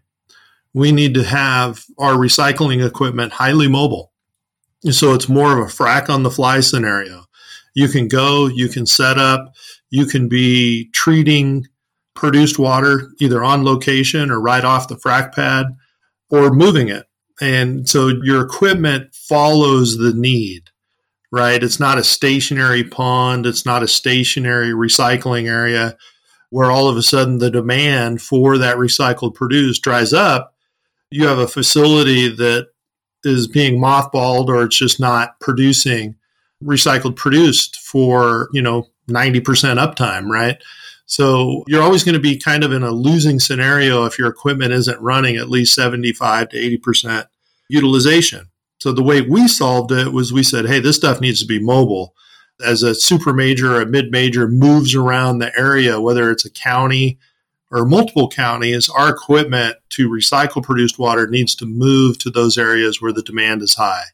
We 0.74 0.92
need 0.92 1.14
to 1.14 1.24
have 1.24 1.84
our 1.98 2.14
recycling 2.14 2.84
equipment 2.86 3.32
highly 3.32 3.68
mobile. 3.68 4.12
So 4.90 5.14
it's 5.14 5.28
more 5.28 5.52
of 5.52 5.66
a 5.66 5.70
frac 5.70 6.10
on 6.10 6.24
the 6.24 6.30
fly 6.30 6.60
scenario. 6.60 7.24
You 7.74 7.88
can 7.88 8.08
go, 8.08 8.46
you 8.46 8.68
can 8.68 8.84
set 8.84 9.18
up, 9.18 9.54
you 9.90 10.04
can 10.06 10.28
be 10.28 10.90
treating 10.92 11.66
produced 12.14 12.58
water 12.58 13.10
either 13.20 13.42
on 13.42 13.64
location 13.64 14.30
or 14.30 14.40
right 14.40 14.64
off 14.64 14.88
the 14.88 14.96
frac 14.96 15.34
pad 15.34 15.66
or 16.30 16.50
moving 16.50 16.88
it. 16.88 17.06
And 17.40 17.88
so 17.88 18.08
your 18.08 18.44
equipment 18.44 19.14
follows 19.14 19.96
the 19.96 20.12
need, 20.12 20.70
right? 21.32 21.62
It's 21.62 21.80
not 21.80 21.98
a 21.98 22.04
stationary 22.04 22.84
pond, 22.84 23.46
it's 23.46 23.66
not 23.66 23.82
a 23.82 23.88
stationary 23.88 24.70
recycling 24.70 25.48
area 25.48 25.96
where 26.50 26.70
all 26.70 26.88
of 26.88 26.96
a 26.96 27.02
sudden 27.02 27.38
the 27.38 27.50
demand 27.50 28.22
for 28.22 28.58
that 28.58 28.76
recycled 28.76 29.34
produce 29.34 29.80
dries 29.80 30.12
up. 30.12 30.53
You 31.14 31.28
have 31.28 31.38
a 31.38 31.46
facility 31.46 32.28
that 32.28 32.70
is 33.22 33.46
being 33.46 33.80
mothballed 33.80 34.48
or 34.48 34.64
it's 34.64 34.76
just 34.76 34.98
not 34.98 35.38
producing 35.38 36.16
recycled 36.60 37.14
produced 37.14 37.76
for, 37.76 38.48
you 38.52 38.60
know, 38.60 38.88
90% 39.08 39.40
uptime, 39.78 40.26
right? 40.26 40.60
So 41.06 41.62
you're 41.68 41.84
always 41.84 42.02
going 42.02 42.14
to 42.14 42.20
be 42.20 42.36
kind 42.36 42.64
of 42.64 42.72
in 42.72 42.82
a 42.82 42.90
losing 42.90 43.38
scenario 43.38 44.06
if 44.06 44.18
your 44.18 44.26
equipment 44.26 44.72
isn't 44.72 45.00
running 45.00 45.36
at 45.36 45.48
least 45.48 45.72
75 45.76 46.48
to 46.48 46.56
80% 46.56 47.26
utilization. 47.68 48.48
So 48.78 48.90
the 48.90 49.04
way 49.04 49.20
we 49.20 49.46
solved 49.46 49.92
it 49.92 50.12
was 50.12 50.32
we 50.32 50.42
said, 50.42 50.66
hey, 50.66 50.80
this 50.80 50.96
stuff 50.96 51.20
needs 51.20 51.40
to 51.42 51.46
be 51.46 51.62
mobile. 51.62 52.12
As 52.60 52.82
a 52.82 52.92
super 52.92 53.32
major 53.32 53.76
or 53.76 53.82
a 53.82 53.86
mid 53.86 54.10
major 54.10 54.48
moves 54.48 54.96
around 54.96 55.38
the 55.38 55.56
area, 55.56 56.00
whether 56.00 56.28
it's 56.32 56.44
a 56.44 56.50
county 56.50 57.20
or 57.74 57.84
multiple 57.84 58.28
counties, 58.28 58.88
our 58.88 59.08
equipment 59.08 59.74
to 59.90 60.08
recycle 60.08 60.62
produced 60.62 60.96
water 60.96 61.26
needs 61.26 61.56
to 61.56 61.66
move 61.66 62.16
to 62.18 62.30
those 62.30 62.56
areas 62.56 63.02
where 63.02 63.12
the 63.12 63.22
demand 63.22 63.62
is 63.62 63.74
high. 63.74 64.04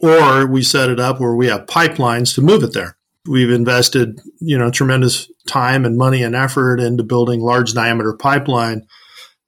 Or 0.00 0.46
we 0.46 0.62
set 0.62 0.88
it 0.88 1.00
up 1.00 1.18
where 1.18 1.34
we 1.34 1.48
have 1.48 1.66
pipelines 1.66 2.32
to 2.36 2.40
move 2.40 2.62
it 2.62 2.74
there. 2.74 2.96
We've 3.26 3.50
invested, 3.50 4.20
you 4.38 4.56
know, 4.56 4.70
tremendous 4.70 5.28
time 5.48 5.84
and 5.84 5.98
money 5.98 6.22
and 6.22 6.36
effort 6.36 6.78
into 6.78 7.02
building 7.02 7.40
large 7.40 7.72
diameter 7.72 8.12
pipeline, 8.12 8.86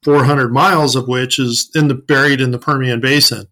400 0.02 0.52
miles 0.52 0.96
of 0.96 1.06
which 1.06 1.38
is 1.38 1.70
in 1.76 1.86
the 1.86 1.94
buried 1.94 2.40
in 2.40 2.50
the 2.50 2.58
Permian 2.58 3.00
Basin. 3.00 3.46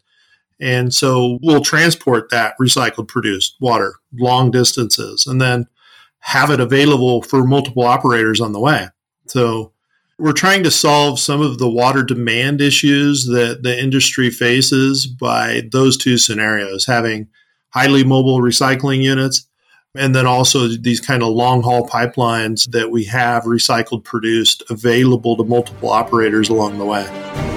And 0.61 0.93
so 0.93 1.39
we'll 1.43 1.63
transport 1.63 2.31
that 2.31 2.55
recycled 2.61 3.07
produced 3.07 3.55
water 3.61 3.95
long 4.13 4.51
distances 4.51 5.29
and 5.29 5.41
then 5.41 5.67
have 6.19 6.51
it 6.51 6.59
available 6.59 7.23
for 7.23 7.45
multiple 7.45 7.85
operators 7.85 8.41
on 8.41 8.53
the 8.53 8.61
way. 8.61 8.89
So 9.27 9.73
we're 10.19 10.33
trying 10.33 10.63
to 10.63 10.71
solve 10.71 11.19
some 11.19 11.41
of 11.41 11.59
the 11.59 11.69
water 11.69 12.03
demand 12.03 12.61
issues 12.61 13.27
that 13.27 13.63
the 13.63 13.79
industry 13.79 14.31
faces 14.31 15.07
by 15.07 15.63
those 15.73 15.97
two 15.97 16.19
scenarios 16.19 16.87
having 16.87 17.29
highly 17.71 18.05
mobile 18.05 18.41
recycling 18.41 19.03
units 19.03 19.49
and 19.95 20.15
then 20.15 20.27
also 20.27 20.69
these 20.69 21.01
kind 21.01 21.23
of 21.23 21.29
long 21.29 21.63
haul 21.63 21.87
pipelines 21.87 22.71
that 22.71 22.91
we 22.91 23.05
have 23.05 23.45
recycled 23.45 24.05
produced 24.05 24.63
available 24.71 25.37
to 25.37 25.45
multiple 25.45 25.91
operators 25.91 26.49
along 26.49 26.79
the 26.79 26.85
way. 26.85 27.52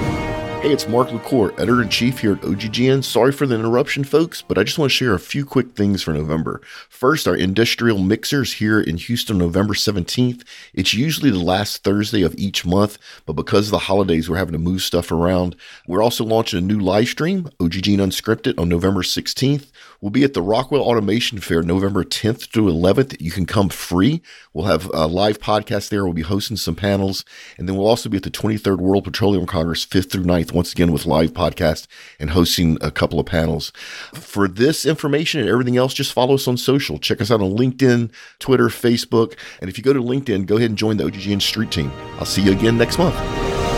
Hey, 0.66 0.72
it's 0.72 0.88
Mark 0.88 1.12
LaCour, 1.12 1.52
editor 1.60 1.80
in 1.80 1.88
chief 1.88 2.18
here 2.18 2.32
at 2.32 2.40
OGGN. 2.40 3.04
Sorry 3.04 3.30
for 3.30 3.46
the 3.46 3.54
interruption, 3.54 4.02
folks, 4.02 4.42
but 4.42 4.58
I 4.58 4.64
just 4.64 4.80
want 4.80 4.90
to 4.90 4.96
share 4.96 5.14
a 5.14 5.20
few 5.20 5.46
quick 5.46 5.76
things 5.76 6.02
for 6.02 6.12
November. 6.12 6.60
First, 6.88 7.28
our 7.28 7.36
industrial 7.36 7.98
mixers 7.98 8.54
here 8.54 8.80
in 8.80 8.96
Houston, 8.96 9.38
November 9.38 9.74
17th. 9.74 10.42
It's 10.74 10.92
usually 10.92 11.30
the 11.30 11.38
last 11.38 11.84
Thursday 11.84 12.22
of 12.22 12.34
each 12.36 12.66
month, 12.66 12.98
but 13.26 13.34
because 13.34 13.68
of 13.68 13.70
the 13.70 13.78
holidays, 13.78 14.28
we're 14.28 14.38
having 14.38 14.54
to 14.54 14.58
move 14.58 14.82
stuff 14.82 15.12
around. 15.12 15.54
We're 15.86 16.02
also 16.02 16.24
launching 16.24 16.58
a 16.58 16.62
new 16.62 16.80
live 16.80 17.06
stream, 17.06 17.44
OGGN 17.60 17.98
Unscripted, 17.98 18.58
on 18.58 18.68
November 18.68 19.02
16th. 19.02 19.70
We'll 20.06 20.12
be 20.12 20.22
at 20.22 20.34
the 20.34 20.40
Rockwell 20.40 20.82
Automation 20.82 21.40
Fair 21.40 21.62
November 21.62 22.04
10th 22.04 22.52
to 22.52 22.60
11th. 22.60 23.20
You 23.20 23.32
can 23.32 23.44
come 23.44 23.68
free. 23.68 24.22
We'll 24.54 24.66
have 24.66 24.88
a 24.94 25.08
live 25.08 25.40
podcast 25.40 25.88
there. 25.88 26.04
We'll 26.04 26.12
be 26.12 26.22
hosting 26.22 26.56
some 26.56 26.76
panels. 26.76 27.24
And 27.58 27.68
then 27.68 27.74
we'll 27.74 27.88
also 27.88 28.08
be 28.08 28.16
at 28.16 28.22
the 28.22 28.30
23rd 28.30 28.78
World 28.78 29.02
Petroleum 29.02 29.46
Congress 29.46 29.84
5th 29.84 30.12
through 30.12 30.22
9th, 30.22 30.52
once 30.52 30.70
again 30.70 30.92
with 30.92 31.06
live 31.06 31.32
podcast 31.32 31.88
and 32.20 32.30
hosting 32.30 32.78
a 32.80 32.92
couple 32.92 33.18
of 33.18 33.26
panels. 33.26 33.72
For 34.14 34.46
this 34.46 34.86
information 34.86 35.40
and 35.40 35.48
everything 35.48 35.76
else, 35.76 35.92
just 35.92 36.12
follow 36.12 36.34
us 36.34 36.46
on 36.46 36.56
social. 36.56 37.00
Check 37.00 37.20
us 37.20 37.32
out 37.32 37.40
on 37.40 37.56
LinkedIn, 37.56 38.12
Twitter, 38.38 38.68
Facebook. 38.68 39.36
And 39.60 39.68
if 39.68 39.76
you 39.76 39.82
go 39.82 39.92
to 39.92 40.00
LinkedIn, 40.00 40.46
go 40.46 40.56
ahead 40.56 40.70
and 40.70 40.78
join 40.78 40.98
the 40.98 41.04
OGGN 41.10 41.42
Street 41.42 41.72
Team. 41.72 41.90
I'll 42.20 42.26
see 42.26 42.42
you 42.42 42.52
again 42.52 42.78
next 42.78 42.98
month. 42.98 43.75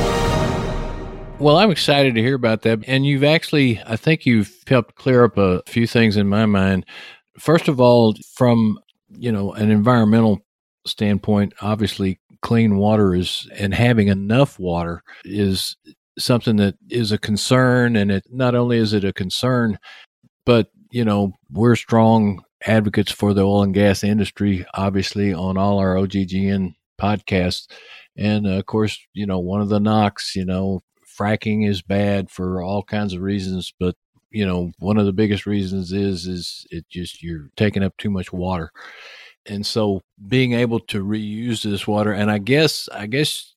Well, 1.40 1.57
I'm 1.57 1.71
excited 1.71 2.16
to 2.16 2.21
hear 2.21 2.35
about 2.35 2.62
that. 2.62 2.80
And 2.88 3.07
you've 3.07 3.23
actually, 3.23 3.80
I 3.87 3.95
think 3.95 4.26
you've 4.26 4.52
helped 4.66 4.97
clear 4.97 5.25
up 5.25 5.38
a 5.38 5.62
few 5.68 5.87
things 5.87 6.16
in 6.16 6.26
my 6.26 6.47
mind. 6.47 6.85
First 7.38 7.68
of 7.68 7.80
all, 7.80 8.16
from, 8.35 8.80
you 9.09 9.30
know, 9.30 9.52
an 9.52 9.71
environmental 9.71 10.40
standpoint, 10.85 11.54
obviously 11.61 12.18
clean 12.42 12.76
water 12.76 13.14
is 13.14 13.49
and 13.57 13.73
having 13.73 14.09
enough 14.09 14.59
water 14.59 15.02
is 15.25 15.76
something 16.18 16.57
that 16.57 16.75
is 16.90 17.12
a 17.12 17.18
concern 17.18 17.95
and 17.95 18.11
it 18.11 18.25
not 18.30 18.54
only 18.57 18.78
is 18.78 18.92
it 18.92 19.04
a 19.04 19.12
concern 19.12 19.78
but 20.47 20.68
you 20.90 21.04
know 21.04 21.33
we're 21.50 21.75
strong 21.75 22.42
advocates 22.66 23.11
for 23.11 23.35
the 23.35 23.42
oil 23.42 23.62
and 23.62 23.75
gas 23.75 24.04
industry 24.04 24.64
obviously 24.75 25.33
on 25.33 25.57
all 25.57 25.78
our 25.78 25.97
OGGN 25.97 26.75
podcasts 27.00 27.66
and 28.16 28.47
uh, 28.47 28.50
of 28.50 28.66
course 28.66 28.99
you 29.14 29.26
know 29.26 29.40
one 29.40 29.61
of 29.61 29.68
the 29.68 29.80
knocks 29.80 30.37
you 30.37 30.45
know 30.45 30.80
fracking 31.18 31.68
is 31.68 31.82
bad 31.82 32.30
for 32.30 32.62
all 32.62 32.82
kinds 32.82 33.14
of 33.14 33.20
reasons, 33.20 33.72
but 33.78 33.94
you 34.30 34.46
know, 34.46 34.72
one 34.78 34.98
of 34.98 35.06
the 35.06 35.12
biggest 35.12 35.46
reasons 35.46 35.92
is 35.92 36.26
is 36.26 36.66
it 36.70 36.88
just 36.90 37.22
you're 37.22 37.48
taking 37.56 37.82
up 37.82 37.96
too 37.96 38.10
much 38.10 38.32
water. 38.32 38.70
And 39.46 39.64
so 39.64 40.02
being 40.26 40.52
able 40.52 40.80
to 40.80 41.04
reuse 41.04 41.62
this 41.62 41.87
water 41.87 42.12
and 42.12 42.30
I 42.30 42.38
guess 42.38 42.88
I 42.92 43.06
guess 43.06 43.54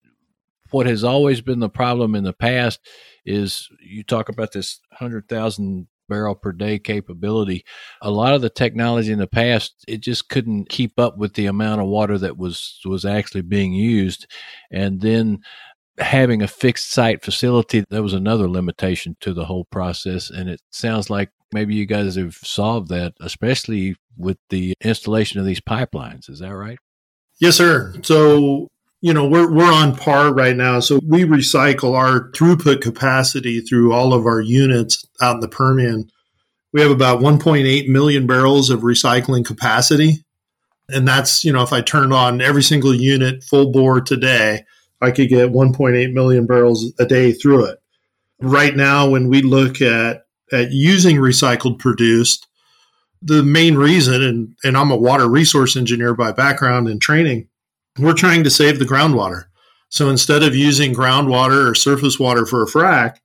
what 0.71 0.85
has 0.85 1.03
always 1.03 1.41
been 1.41 1.59
the 1.59 1.69
problem 1.69 2.15
in 2.15 2.23
the 2.23 2.33
past 2.33 2.79
is 3.25 3.67
you 3.81 4.03
talk 4.03 4.29
about 4.29 4.53
this 4.53 4.79
100,000 4.91 5.87
barrel 6.11 6.35
per 6.35 6.51
day 6.51 6.77
capability. 6.77 7.63
A 8.01 8.11
lot 8.11 8.33
of 8.33 8.41
the 8.41 8.49
technology 8.49 9.11
in 9.11 9.19
the 9.19 9.27
past, 9.27 9.83
it 9.87 10.01
just 10.01 10.29
couldn't 10.29 10.69
keep 10.69 10.99
up 10.99 11.17
with 11.17 11.33
the 11.33 11.45
amount 11.45 11.81
of 11.81 11.87
water 11.87 12.17
that 12.17 12.37
was 12.37 12.79
was 12.85 13.05
actually 13.05 13.41
being 13.41 13.73
used. 13.73 14.27
And 14.71 15.01
then 15.01 15.39
having 15.97 16.41
a 16.41 16.47
fixed 16.47 16.91
site 16.91 17.23
facility, 17.23 17.83
that 17.89 18.03
was 18.03 18.13
another 18.13 18.49
limitation 18.49 19.15
to 19.21 19.33
the 19.33 19.45
whole 19.45 19.65
process. 19.65 20.29
And 20.29 20.49
it 20.49 20.61
sounds 20.71 21.09
like 21.09 21.29
maybe 21.53 21.75
you 21.75 21.85
guys 21.85 22.15
have 22.15 22.35
solved 22.35 22.89
that, 22.89 23.13
especially 23.21 23.95
with 24.17 24.37
the 24.49 24.73
installation 24.81 25.39
of 25.39 25.45
these 25.45 25.61
pipelines. 25.61 26.29
Is 26.29 26.39
that 26.39 26.55
right? 26.55 26.77
Yes, 27.39 27.55
sir. 27.55 27.93
So, 28.03 28.67
you 29.01 29.13
know, 29.13 29.27
we're, 29.27 29.51
we're 29.51 29.71
on 29.71 29.95
par 29.95 30.33
right 30.33 30.55
now. 30.55 30.79
So 30.79 30.99
we 31.07 31.23
recycle 31.23 31.97
our 31.97 32.29
throughput 32.31 32.81
capacity 32.81 33.61
through 33.61 33.93
all 33.93 34.13
of 34.13 34.25
our 34.25 34.41
units 34.41 35.05
out 35.21 35.35
in 35.35 35.39
the 35.39 35.47
Permian. 35.47 36.09
We 36.71 36.81
have 36.81 36.91
about 36.91 37.19
1.8 37.19 37.87
million 37.89 38.27
barrels 38.27 38.69
of 38.69 38.81
recycling 38.81 39.43
capacity. 39.43 40.23
And 40.87 41.07
that's, 41.07 41.43
you 41.43 41.51
know, 41.51 41.63
if 41.63 41.73
I 41.73 41.81
turned 41.81 42.13
on 42.13 42.41
every 42.41 42.63
single 42.63 42.93
unit 42.93 43.43
full 43.43 43.71
bore 43.71 44.01
today, 44.01 44.65
I 45.01 45.11
could 45.11 45.29
get 45.29 45.51
1.8 45.51 46.13
million 46.13 46.45
barrels 46.45 46.91
a 46.99 47.05
day 47.05 47.31
through 47.31 47.65
it. 47.65 47.81
Right 48.39 48.75
now, 48.75 49.09
when 49.09 49.27
we 49.27 49.41
look 49.41 49.81
at, 49.81 50.25
at 50.51 50.71
using 50.71 51.17
recycled 51.17 51.79
produced, 51.79 52.47
the 53.21 53.43
main 53.43 53.75
reason, 53.75 54.21
and, 54.21 54.55
and 54.63 54.77
I'm 54.77 54.91
a 54.91 54.95
water 54.95 55.27
resource 55.27 55.75
engineer 55.75 56.13
by 56.13 56.31
background 56.31 56.87
and 56.87 57.01
training, 57.01 57.47
we're 57.99 58.13
trying 58.13 58.43
to 58.43 58.49
save 58.49 58.79
the 58.79 58.85
groundwater. 58.85 59.45
So 59.89 60.09
instead 60.09 60.41
of 60.43 60.55
using 60.55 60.93
groundwater 60.93 61.69
or 61.69 61.75
surface 61.75 62.19
water 62.19 62.45
for 62.45 62.63
a 62.63 62.67
frac, 62.67 63.17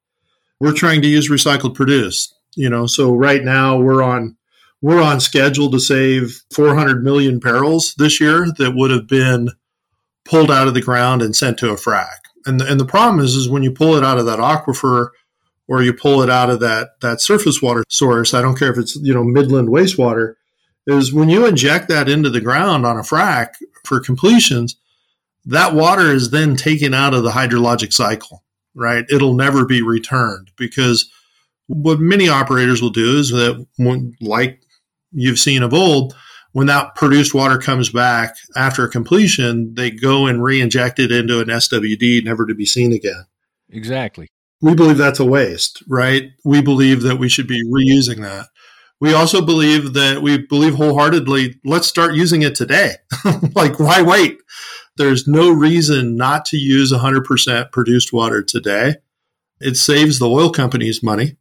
we're 0.60 0.72
trying 0.72 1.00
to 1.02 1.08
use 1.08 1.30
recycled 1.30 1.74
produced. 1.74 2.34
You 2.56 2.70
know, 2.70 2.86
so 2.86 3.14
right 3.14 3.44
now 3.44 3.78
we're 3.78 4.02
on 4.02 4.36
we're 4.82 5.02
on 5.02 5.20
schedule 5.20 5.70
to 5.70 5.80
save 5.80 6.42
400 6.52 7.02
million 7.02 7.38
barrels 7.38 7.94
this 7.96 8.20
year 8.20 8.46
that 8.58 8.74
would 8.74 8.90
have 8.90 9.06
been 9.06 9.50
pulled 10.26 10.50
out 10.50 10.68
of 10.68 10.74
the 10.74 10.82
ground 10.82 11.22
and 11.22 11.34
sent 11.34 11.58
to 11.58 11.70
a 11.70 11.76
frac. 11.76 12.16
And 12.44 12.60
the, 12.60 12.70
and 12.70 12.78
the 12.78 12.84
problem 12.84 13.24
is, 13.24 13.34
is 13.34 13.48
when 13.48 13.62
you 13.62 13.70
pull 13.70 13.94
it 13.96 14.04
out 14.04 14.18
of 14.18 14.26
that 14.26 14.38
aquifer 14.38 15.08
or 15.68 15.82
you 15.82 15.92
pull 15.92 16.22
it 16.22 16.30
out 16.30 16.50
of 16.50 16.60
that, 16.60 17.00
that 17.00 17.20
surface 17.20 17.60
water 17.60 17.84
source, 17.88 18.34
I 18.34 18.42
don't 18.42 18.58
care 18.58 18.70
if 18.70 18.78
it's, 18.78 18.96
you 18.96 19.12
know, 19.12 19.24
Midland 19.24 19.68
wastewater, 19.68 20.34
is 20.86 21.12
when 21.12 21.28
you 21.28 21.46
inject 21.46 21.88
that 21.88 22.08
into 22.08 22.30
the 22.30 22.40
ground 22.40 22.86
on 22.86 22.96
a 22.96 23.02
frac 23.02 23.54
for 23.84 24.00
completions, 24.00 24.76
that 25.44 25.74
water 25.74 26.12
is 26.12 26.30
then 26.30 26.56
taken 26.56 26.94
out 26.94 27.14
of 27.14 27.24
the 27.24 27.30
hydrologic 27.30 27.92
cycle, 27.92 28.44
right? 28.74 29.04
It'll 29.10 29.34
never 29.34 29.64
be 29.64 29.82
returned 29.82 30.50
because 30.56 31.10
what 31.66 31.98
many 31.98 32.28
operators 32.28 32.80
will 32.80 32.90
do 32.90 33.18
is 33.18 33.30
that, 33.30 33.66
like 34.20 34.60
you've 35.12 35.38
seen 35.38 35.64
of 35.64 35.74
old, 35.74 36.14
when 36.56 36.68
that 36.68 36.94
produced 36.94 37.34
water 37.34 37.58
comes 37.58 37.90
back 37.90 38.34
after 38.56 38.88
completion, 38.88 39.74
they 39.74 39.90
go 39.90 40.26
and 40.26 40.42
re-inject 40.42 40.98
it 40.98 41.12
into 41.12 41.38
an 41.38 41.48
SWD, 41.48 42.24
never 42.24 42.46
to 42.46 42.54
be 42.54 42.64
seen 42.64 42.94
again. 42.94 43.26
Exactly. 43.68 44.28
We 44.62 44.74
believe 44.74 44.96
that's 44.96 45.20
a 45.20 45.24
waste, 45.26 45.82
right? 45.86 46.30
We 46.46 46.62
believe 46.62 47.02
that 47.02 47.16
we 47.18 47.28
should 47.28 47.46
be 47.46 47.62
reusing 47.62 48.22
that. 48.22 48.46
We 49.00 49.12
also 49.12 49.44
believe 49.44 49.92
that 49.92 50.22
we 50.22 50.38
believe 50.38 50.76
wholeheartedly, 50.76 51.56
let's 51.66 51.88
start 51.88 52.14
using 52.14 52.40
it 52.40 52.54
today. 52.54 52.94
like, 53.54 53.78
why 53.78 54.00
wait? 54.00 54.38
There's 54.96 55.28
no 55.28 55.50
reason 55.50 56.16
not 56.16 56.46
to 56.46 56.56
use 56.56 56.90
100% 56.90 57.70
produced 57.70 58.14
water 58.14 58.42
today. 58.42 58.94
It 59.60 59.76
saves 59.76 60.18
the 60.18 60.30
oil 60.30 60.48
companies 60.48 61.02
money 61.02 61.36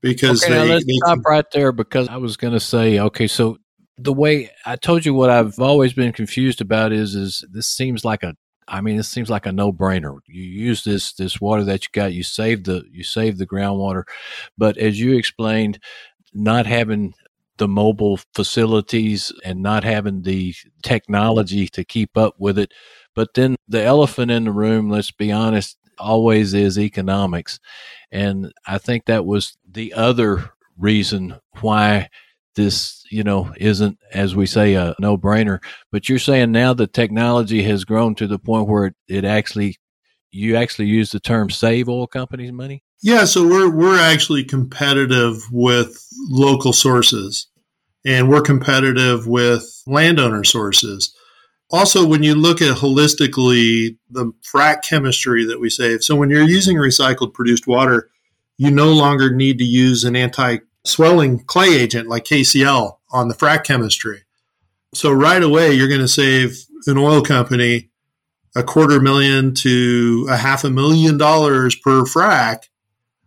because 0.00 0.42
okay, 0.42 0.54
they, 0.54 0.68
let's 0.70 0.86
they 0.86 0.96
stop 1.04 1.18
right 1.26 1.50
there 1.52 1.70
because 1.70 2.08
I 2.08 2.16
was 2.16 2.38
going 2.38 2.54
to 2.54 2.60
say, 2.60 2.98
okay, 2.98 3.26
so 3.26 3.58
the 3.98 4.12
way 4.12 4.50
I 4.64 4.76
told 4.76 5.04
you 5.04 5.12
what 5.14 5.30
I've 5.30 5.58
always 5.58 5.92
been 5.92 6.12
confused 6.12 6.60
about 6.60 6.92
is 6.92 7.14
is 7.14 7.44
this 7.50 7.66
seems 7.66 8.04
like 8.04 8.22
a 8.22 8.34
I 8.68 8.80
mean 8.80 8.96
this 8.96 9.08
seems 9.08 9.30
like 9.30 9.46
a 9.46 9.52
no 9.52 9.72
brainer. 9.72 10.18
You 10.26 10.42
use 10.42 10.84
this 10.84 11.12
this 11.14 11.40
water 11.40 11.64
that 11.64 11.84
you 11.84 11.88
got, 11.92 12.12
you 12.12 12.22
save 12.22 12.64
the 12.64 12.84
you 12.90 13.02
save 13.02 13.38
the 13.38 13.46
groundwater, 13.46 14.04
but 14.56 14.76
as 14.78 15.00
you 15.00 15.16
explained, 15.16 15.80
not 16.32 16.66
having 16.66 17.14
the 17.58 17.68
mobile 17.68 18.20
facilities 18.34 19.32
and 19.44 19.62
not 19.62 19.82
having 19.82 20.22
the 20.22 20.54
technology 20.82 21.66
to 21.68 21.84
keep 21.84 22.16
up 22.16 22.34
with 22.38 22.58
it. 22.58 22.72
But 23.14 23.34
then 23.34 23.56
the 23.66 23.82
elephant 23.82 24.30
in 24.30 24.44
the 24.44 24.52
room, 24.52 24.90
let's 24.90 25.10
be 25.10 25.32
honest, 25.32 25.76
always 25.98 26.54
is 26.54 26.78
economics. 26.78 27.58
And 28.12 28.52
I 28.66 28.78
think 28.78 29.06
that 29.06 29.26
was 29.26 29.56
the 29.68 29.92
other 29.94 30.52
reason 30.76 31.40
why 31.60 32.08
this, 32.58 33.02
you 33.10 33.22
know, 33.22 33.54
isn't, 33.56 33.98
as 34.12 34.36
we 34.36 34.44
say, 34.44 34.74
a 34.74 34.94
no 35.00 35.16
brainer. 35.16 35.60
But 35.90 36.08
you're 36.08 36.18
saying 36.18 36.52
now 36.52 36.74
the 36.74 36.86
technology 36.86 37.62
has 37.62 37.84
grown 37.84 38.14
to 38.16 38.26
the 38.26 38.38
point 38.38 38.68
where 38.68 38.86
it, 38.86 38.94
it 39.08 39.24
actually, 39.24 39.76
you 40.30 40.56
actually 40.56 40.88
use 40.88 41.10
the 41.10 41.20
term 41.20 41.48
save 41.48 41.88
oil 41.88 42.06
companies 42.06 42.52
money? 42.52 42.82
Yeah, 43.00 43.24
so 43.24 43.46
we're 43.46 43.70
we're 43.70 43.98
actually 43.98 44.44
competitive 44.44 45.36
with 45.52 46.04
local 46.28 46.72
sources, 46.72 47.46
and 48.04 48.28
we're 48.28 48.42
competitive 48.42 49.26
with 49.26 49.82
landowner 49.86 50.42
sources. 50.42 51.14
Also, 51.70 52.04
when 52.06 52.22
you 52.22 52.34
look 52.34 52.60
at 52.60 52.78
holistically 52.78 53.96
the 54.10 54.32
frac 54.52 54.82
chemistry 54.82 55.44
that 55.44 55.60
we 55.60 55.70
save, 55.70 56.02
so 56.02 56.16
when 56.16 56.28
you're 56.28 56.42
using 56.42 56.76
recycled 56.76 57.34
produced 57.34 57.68
water, 57.68 58.10
you 58.56 58.70
no 58.70 58.92
longer 58.92 59.32
need 59.32 59.58
to 59.58 59.64
use 59.64 60.02
an 60.02 60.16
anti 60.16 60.58
swelling 60.88 61.40
clay 61.40 61.76
agent 61.76 62.08
like 62.08 62.24
KCl 62.24 62.98
on 63.10 63.28
the 63.28 63.34
frac 63.34 63.64
chemistry. 63.64 64.22
So 64.94 65.12
right 65.12 65.42
away, 65.42 65.72
you're 65.72 65.88
going 65.88 66.00
to 66.00 66.08
save 66.08 66.64
an 66.86 66.96
oil 66.96 67.22
company 67.22 67.90
a 68.56 68.62
quarter 68.62 69.00
million 69.00 69.54
to 69.54 70.26
a 70.30 70.36
half 70.36 70.64
a 70.64 70.70
million 70.70 71.18
dollars 71.18 71.76
per 71.76 72.02
frac 72.02 72.64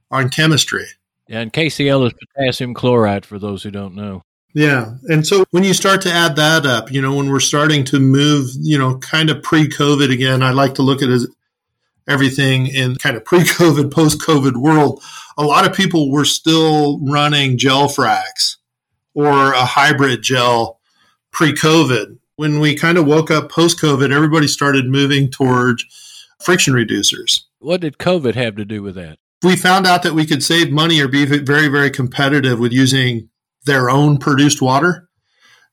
on 0.09 0.29
chemistry. 0.29 0.85
Yeah, 1.27 1.39
and 1.39 1.53
KCl 1.53 2.07
is 2.07 2.13
potassium 2.13 2.73
chloride 2.73 3.25
for 3.25 3.39
those 3.39 3.63
who 3.63 3.71
don't 3.71 3.95
know. 3.95 4.23
Yeah. 4.53 4.95
And 5.07 5.25
so 5.25 5.45
when 5.51 5.63
you 5.63 5.73
start 5.73 6.01
to 6.01 6.11
add 6.11 6.35
that 6.35 6.65
up, 6.65 6.91
you 6.91 7.01
know, 7.01 7.15
when 7.15 7.29
we're 7.29 7.39
starting 7.39 7.85
to 7.85 7.99
move, 7.99 8.49
you 8.59 8.77
know, 8.77 8.97
kind 8.97 9.29
of 9.29 9.41
pre 9.41 9.69
COVID 9.69 10.11
again, 10.11 10.43
I 10.43 10.51
like 10.51 10.75
to 10.75 10.81
look 10.81 11.01
at 11.01 11.09
it 11.09 11.13
as, 11.13 11.27
everything 12.07 12.67
in 12.67 12.95
kind 12.95 13.15
of 13.15 13.25
pre-COVID, 13.25 13.91
post-COVID 13.91 14.57
world, 14.57 15.01
a 15.37 15.43
lot 15.43 15.65
of 15.65 15.75
people 15.75 16.11
were 16.11 16.25
still 16.25 16.99
running 16.99 17.57
gel 17.57 17.87
fracs 17.87 18.57
or 19.13 19.53
a 19.53 19.65
hybrid 19.65 20.21
gel 20.21 20.79
pre-COVID. 21.31 22.17
When 22.35 22.59
we 22.59 22.75
kind 22.75 22.97
of 22.97 23.05
woke 23.05 23.29
up 23.29 23.51
post-COVID, 23.51 24.11
everybody 24.11 24.47
started 24.47 24.87
moving 24.87 25.29
towards 25.29 25.85
friction 26.43 26.73
reducers. 26.73 27.41
What 27.59 27.81
did 27.81 27.97
COVID 27.97 28.35
have 28.35 28.55
to 28.55 28.65
do 28.65 28.81
with 28.81 28.95
that? 28.95 29.19
We 29.43 29.55
found 29.55 29.85
out 29.85 30.03
that 30.03 30.13
we 30.13 30.25
could 30.25 30.43
save 30.43 30.71
money 30.71 30.99
or 31.01 31.07
be 31.07 31.25
very, 31.25 31.67
very 31.67 31.89
competitive 31.89 32.59
with 32.59 32.71
using 32.71 33.29
their 33.65 33.89
own 33.89 34.17
produced 34.17 34.61
water. 34.61 35.07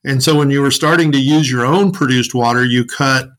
And 0.05 0.23
so 0.23 0.37
when 0.37 0.51
you 0.51 0.63
were 0.63 0.71
starting 0.71 1.13
to 1.13 1.19
use 1.19 1.51
your 1.51 1.67
own 1.67 1.91
produced 1.91 2.35
water, 2.35 2.65
you 2.65 2.85
cut 2.85 3.31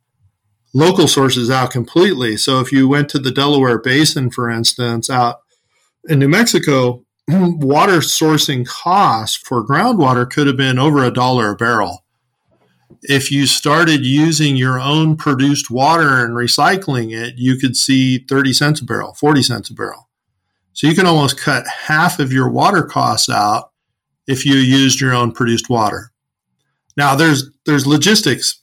local 0.74 1.08
sources 1.08 1.50
out 1.50 1.72
completely. 1.72 2.38
So 2.38 2.60
if 2.60 2.72
you 2.72 2.88
went 2.88 3.10
to 3.10 3.20
the 3.20 3.32
Delaware 3.32 3.80
Basin, 3.80 4.30
for 4.30 4.50
instance, 4.50 5.10
out 5.10 5.42
in 6.08 6.20
New 6.20 6.28
Mexico, 6.28 7.06
water 7.28 7.98
sourcing 7.98 8.68
costs 8.68 9.38
for 9.38 9.66
groundwater 9.66 10.30
could 10.30 10.48
have 10.48 10.58
been 10.58 10.80
over 10.80 11.04
a 11.04 11.12
dollar 11.12 11.52
a 11.52 11.56
barrel. 11.56 12.06
If 13.04 13.32
you 13.32 13.48
started 13.48 14.06
using 14.06 14.58
your 14.58 14.80
own 14.80 15.16
produced 15.16 15.72
water 15.72 16.24
and 16.24 16.34
recycling 16.34 17.16
it, 17.16 17.36
you 17.38 17.56
could 17.56 17.78
see 17.78 18.18
30 18.18 18.54
cents 18.54 18.82
a 18.82 18.86
barrel, 18.86 19.14
40 19.14 19.44
cents 19.44 19.70
a 19.70 19.74
barrel. 19.74 20.10
So 20.74 20.88
you 20.88 20.96
can 20.96 21.06
almost 21.06 21.40
cut 21.40 21.66
half 21.68 22.20
of 22.20 22.32
your 22.34 22.50
water 22.50 22.84
costs 22.84 23.30
out 23.30 23.72
if 24.28 24.46
you 24.46 24.56
used 24.56 25.02
your 25.02 25.14
own 25.14 25.32
produced 25.32 25.70
water. 25.70 26.12
Now 26.98 27.16
there's 27.16 27.50
there's 27.66 27.88
logistics 27.88 28.62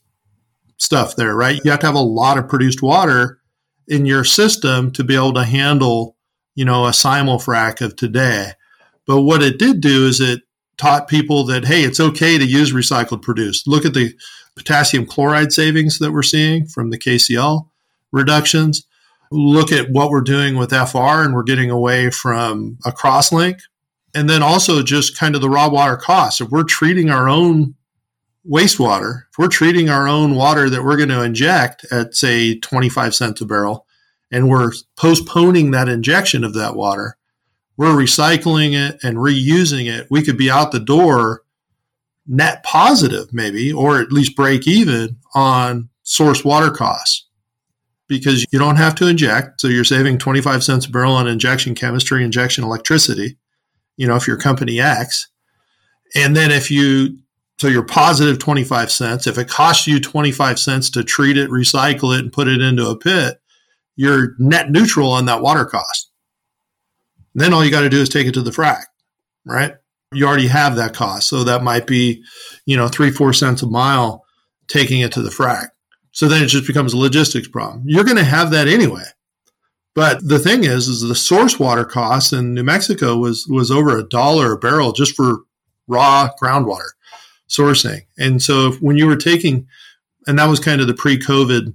stuff 0.78 1.16
there, 1.16 1.34
right? 1.34 1.60
You 1.64 1.70
have 1.70 1.80
to 1.80 1.86
have 1.86 1.94
a 1.94 2.00
lot 2.00 2.38
of 2.38 2.48
produced 2.48 2.82
water 2.82 3.40
in 3.88 4.06
your 4.06 4.24
system 4.24 4.90
to 4.92 5.04
be 5.04 5.14
able 5.14 5.34
to 5.34 5.44
handle, 5.44 6.16
you 6.54 6.64
know, 6.64 6.86
a 6.86 6.90
simulfrac 6.90 7.80
of 7.80 7.96
today. 7.96 8.52
But 9.06 9.22
what 9.22 9.42
it 9.42 9.58
did 9.58 9.80
do 9.80 10.06
is 10.06 10.20
it 10.20 10.42
taught 10.76 11.08
people 11.08 11.44
that 11.44 11.64
hey, 11.64 11.82
it's 11.82 12.00
okay 12.00 12.38
to 12.38 12.44
use 12.44 12.72
recycled 12.72 13.22
produced. 13.22 13.66
Look 13.66 13.84
at 13.84 13.94
the 13.94 14.14
potassium 14.56 15.06
chloride 15.06 15.52
savings 15.52 15.98
that 15.98 16.12
we're 16.12 16.22
seeing 16.22 16.66
from 16.66 16.90
the 16.90 16.98
KCl 16.98 17.68
reductions. 18.12 18.86
Look 19.30 19.72
at 19.72 19.90
what 19.90 20.10
we're 20.10 20.20
doing 20.20 20.56
with 20.56 20.70
FR 20.70 21.22
and 21.22 21.34
we're 21.34 21.42
getting 21.42 21.70
away 21.70 22.10
from 22.10 22.78
a 22.84 22.90
crosslink. 22.90 23.60
And 24.14 24.30
then 24.30 24.42
also 24.42 24.82
just 24.82 25.18
kind 25.18 25.34
of 25.34 25.42
the 25.42 25.50
raw 25.50 25.68
water 25.68 25.96
costs. 25.96 26.40
If 26.40 26.48
we're 26.48 26.64
treating 26.64 27.10
our 27.10 27.28
own 27.28 27.74
wastewater, 28.50 29.22
if 29.30 29.38
we're 29.38 29.48
treating 29.48 29.88
our 29.88 30.06
own 30.08 30.34
water 30.34 30.70
that 30.70 30.84
we're 30.84 30.96
going 30.96 31.08
to 31.08 31.22
inject 31.22 31.84
at, 31.90 32.14
say, 32.14 32.58
25 32.58 33.14
cents 33.14 33.40
a 33.40 33.46
barrel, 33.46 33.86
and 34.30 34.48
we're 34.48 34.72
postponing 34.96 35.70
that 35.70 35.88
injection 35.88 36.44
of 36.44 36.54
that 36.54 36.76
water, 36.76 37.16
we're 37.76 37.94
recycling 37.94 38.72
it 38.74 38.98
and 39.02 39.18
reusing 39.18 39.86
it. 39.86 40.06
We 40.10 40.22
could 40.22 40.38
be 40.38 40.50
out 40.50 40.72
the 40.72 40.80
door 40.80 41.42
net 42.26 42.62
positive, 42.64 43.32
maybe, 43.32 43.72
or 43.72 44.00
at 44.00 44.12
least 44.12 44.34
break 44.34 44.66
even 44.66 45.16
on 45.34 45.88
source 46.02 46.44
water 46.44 46.70
costs 46.70 47.26
because 48.08 48.46
you 48.50 48.58
don't 48.58 48.76
have 48.76 48.94
to 48.96 49.06
inject. 49.06 49.60
So 49.60 49.68
you're 49.68 49.84
saving 49.84 50.18
25 50.18 50.64
cents 50.64 50.86
a 50.86 50.90
barrel 50.90 51.12
on 51.12 51.26
injection 51.28 51.74
chemistry, 51.74 52.24
injection 52.24 52.64
electricity, 52.64 53.36
you 53.96 54.06
know, 54.06 54.16
if 54.16 54.26
you're 54.26 54.36
company 54.36 54.80
X. 54.80 55.28
And 56.14 56.36
then 56.36 56.50
if 56.50 56.70
you 56.70 57.18
so 57.58 57.68
you're 57.68 57.82
positive 57.82 58.38
25 58.38 58.90
cents. 58.90 59.26
If 59.26 59.38
it 59.38 59.48
costs 59.48 59.86
you 59.86 59.98
25 59.98 60.58
cents 60.58 60.90
to 60.90 61.02
treat 61.02 61.38
it, 61.38 61.50
recycle 61.50 62.14
it, 62.14 62.20
and 62.20 62.32
put 62.32 62.48
it 62.48 62.60
into 62.60 62.88
a 62.88 62.96
pit, 62.96 63.40
you're 63.96 64.34
net 64.38 64.70
neutral 64.70 65.10
on 65.10 65.24
that 65.26 65.40
water 65.40 65.64
cost. 65.64 66.10
Then 67.34 67.54
all 67.54 67.64
you 67.64 67.70
got 67.70 67.82
to 67.82 67.88
do 67.88 68.00
is 68.00 68.08
take 68.08 68.26
it 68.26 68.34
to 68.34 68.42
the 68.42 68.50
frac, 68.50 68.84
right? 69.46 69.74
You 70.12 70.26
already 70.26 70.48
have 70.48 70.76
that 70.76 70.94
cost. 70.94 71.28
So 71.28 71.44
that 71.44 71.62
might 71.62 71.86
be, 71.86 72.22
you 72.66 72.76
know, 72.76 72.88
three, 72.88 73.10
four 73.10 73.32
cents 73.32 73.62
a 73.62 73.66
mile 73.66 74.24
taking 74.68 75.00
it 75.00 75.12
to 75.12 75.22
the 75.22 75.30
frac. 75.30 75.68
So 76.12 76.28
then 76.28 76.42
it 76.42 76.48
just 76.48 76.66
becomes 76.66 76.92
a 76.92 76.98
logistics 76.98 77.48
problem. 77.48 77.84
You're 77.86 78.04
going 78.04 78.16
to 78.16 78.24
have 78.24 78.50
that 78.50 78.68
anyway. 78.68 79.04
But 79.94 80.26
the 80.26 80.38
thing 80.38 80.64
is, 80.64 80.88
is 80.88 81.00
the 81.00 81.14
source 81.14 81.58
water 81.58 81.84
cost 81.84 82.34
in 82.34 82.52
New 82.52 82.62
Mexico 82.62 83.16
was 83.16 83.46
was 83.48 83.70
over 83.70 83.96
a 83.96 84.06
dollar 84.06 84.52
a 84.52 84.58
barrel 84.58 84.92
just 84.92 85.16
for 85.16 85.40
raw 85.88 86.28
groundwater 86.40 86.90
sourcing. 87.48 88.02
And 88.18 88.42
so 88.42 88.72
when 88.72 88.96
you 88.96 89.06
were 89.06 89.16
taking, 89.16 89.66
and 90.26 90.38
that 90.38 90.48
was 90.48 90.60
kind 90.60 90.80
of 90.80 90.86
the 90.86 90.94
pre-COVID 90.94 91.74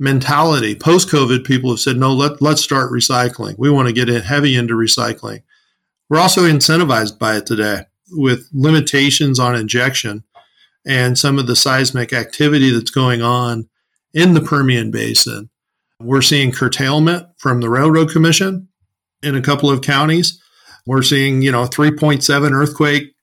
mentality. 0.00 0.74
Post-COVID, 0.74 1.44
people 1.44 1.70
have 1.70 1.80
said, 1.80 1.96
no, 1.96 2.12
let, 2.12 2.40
let's 2.40 2.62
start 2.62 2.92
recycling. 2.92 3.56
We 3.58 3.70
want 3.70 3.88
to 3.88 3.94
get 3.94 4.08
in 4.08 4.22
heavy 4.22 4.56
into 4.56 4.74
recycling. 4.74 5.42
We're 6.08 6.20
also 6.20 6.42
incentivized 6.42 7.18
by 7.18 7.36
it 7.36 7.46
today 7.46 7.82
with 8.10 8.48
limitations 8.52 9.38
on 9.38 9.54
injection 9.54 10.24
and 10.86 11.18
some 11.18 11.38
of 11.38 11.46
the 11.46 11.56
seismic 11.56 12.12
activity 12.12 12.70
that's 12.70 12.90
going 12.90 13.22
on 13.22 13.68
in 14.14 14.34
the 14.34 14.40
Permian 14.40 14.90
Basin. 14.90 15.50
We're 16.00 16.22
seeing 16.22 16.52
curtailment 16.52 17.26
from 17.36 17.60
the 17.60 17.68
Railroad 17.68 18.10
Commission 18.10 18.68
in 19.22 19.34
a 19.34 19.42
couple 19.42 19.68
of 19.68 19.82
counties. 19.82 20.40
We're 20.86 21.02
seeing, 21.02 21.42
you 21.42 21.52
know, 21.52 21.64
3.7 21.64 22.52
earthquake 22.52 23.14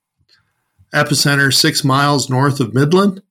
epicenter 0.96 1.54
six 1.54 1.84
miles 1.84 2.30
north 2.30 2.60
of 2.60 2.74
Midland. 2.74 3.22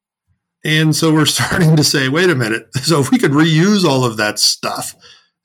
And 0.64 0.94
so 0.94 1.12
we're 1.12 1.26
starting 1.26 1.76
to 1.76 1.84
say, 1.84 2.08
wait 2.08 2.30
a 2.30 2.34
minute. 2.34 2.68
So 2.84 3.00
if 3.00 3.10
we 3.10 3.18
could 3.18 3.30
reuse 3.30 3.84
all 3.84 4.04
of 4.04 4.18
that 4.18 4.38
stuff 4.38 4.94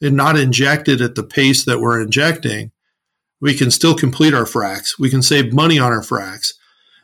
and 0.01 0.15
not 0.15 0.37
inject 0.37 0.89
it 0.89 0.99
at 0.99 1.15
the 1.15 1.23
pace 1.23 1.63
that 1.63 1.79
we're 1.79 2.01
injecting, 2.01 2.71
we 3.39 3.53
can 3.53 3.71
still 3.71 3.95
complete 3.95 4.33
our 4.33 4.43
fracs. 4.43 4.99
We 4.99 5.09
can 5.09 5.21
save 5.21 5.53
money 5.53 5.79
on 5.79 5.93
our 5.93 6.01
fracs. 6.01 6.53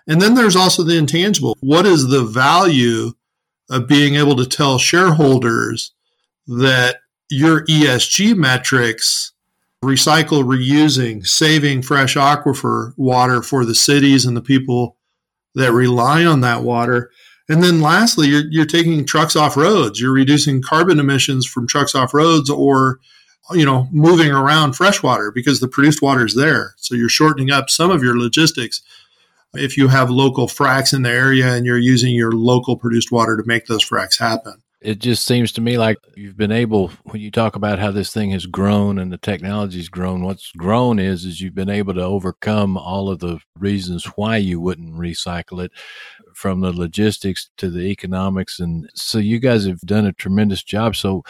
And 0.08 0.22
then 0.22 0.36
there's 0.36 0.58
also 0.58 0.84
the 0.84 0.98
intangible. 0.98 1.58
What 1.62 1.86
is 1.86 2.10
the 2.10 2.24
value 2.24 3.14
of 3.70 3.88
being 3.88 4.16
able 4.16 4.36
to 4.36 4.46
tell 4.46 4.78
shareholders 4.78 5.94
that 6.48 6.98
your 7.30 7.66
ESG 7.66 8.36
metrics, 8.36 9.32
recycle, 9.84 10.44
reusing, 10.44 11.26
saving 11.26 11.82
fresh 11.82 12.16
aquifer 12.16 12.94
water 12.98 13.42
for 13.42 13.66
the 13.66 13.76
cities 13.76 14.26
and 14.26 14.38
the 14.38 14.42
people 14.42 14.98
that 15.56 15.72
rely 15.72 16.26
on 16.26 16.42
that 16.42 16.64
water. 16.64 17.12
And 17.48 17.64
then 17.64 17.82
lastly, 17.82 18.28
you're, 18.28 18.46
you're 18.50 18.66
taking 18.66 19.06
trucks 19.06 19.36
off 19.36 19.58
roads. 19.58 20.00
You're 20.00 20.14
reducing 20.14 20.62
carbon 20.62 21.00
emissions 21.00 21.46
from 21.46 21.68
trucks 21.68 21.94
off 21.96 22.14
roads 22.14 22.50
or, 22.50 23.00
you 23.52 23.66
know, 23.66 23.88
moving 23.92 24.32
around 24.32 24.74
fresh 24.74 25.04
water 25.04 25.32
because 25.32 25.60
the 25.60 25.68
produced 25.68 26.02
water 26.02 26.26
is 26.26 26.36
there. 26.36 26.74
So 26.78 26.96
you're 26.96 27.10
shortening 27.10 27.52
up 27.52 27.70
some 27.70 27.92
of 27.92 28.04
your 28.04 28.18
logistics 28.18 28.82
if 29.54 29.78
you 29.78 29.88
have 29.88 30.10
local 30.10 30.48
fracs 30.48 30.94
in 30.94 31.04
the 31.04 31.12
area 31.12 31.54
and 31.54 31.66
you're 31.66 31.78
using 31.78 32.14
your 32.14 32.32
local 32.32 32.78
produced 32.78 33.12
water 33.12 33.38
to 33.38 33.44
make 33.46 33.68
those 33.68 33.88
fracs 33.88 34.20
happen 34.20 34.62
it 34.82 35.00
just 35.00 35.26
seems 35.26 35.52
to 35.54 35.62
me 35.62 35.78
like 35.78 35.98
you've 36.16 36.38
been 36.38 36.52
able 36.52 36.90
when 37.06 37.22
you 37.22 37.32
talk 37.32 37.56
about 37.56 37.80
how 37.80 37.92
this 37.92 38.14
thing 38.14 38.32
has 38.32 38.46
grown 38.46 39.00
and 39.00 39.12
the 39.12 39.18
technology's 39.18 39.90
grown 39.90 40.24
what's 40.24 40.52
grown 40.52 41.00
is 41.00 41.26
is 41.26 41.42
you've 41.42 41.56
been 41.56 41.70
able 41.70 41.94
to 41.94 42.04
overcome 42.04 42.78
all 42.78 43.10
of 43.10 43.20
the 43.20 43.40
reasons 43.58 44.06
why 44.16 44.38
you 44.38 44.60
wouldn't 44.60 44.94
recycle 44.94 45.64
it 45.64 45.72
from 46.34 46.62
the 46.62 46.72
logistics 46.72 47.50
to 47.58 47.70
the 47.70 47.86
economics 47.86 48.60
and 48.60 48.90
so 48.94 49.18
you 49.18 49.40
guys 49.40 49.66
have 49.66 49.80
done 49.82 50.06
a 50.06 50.14
tremendous 50.14 50.64
job. 50.64 50.96
So 50.96 51.24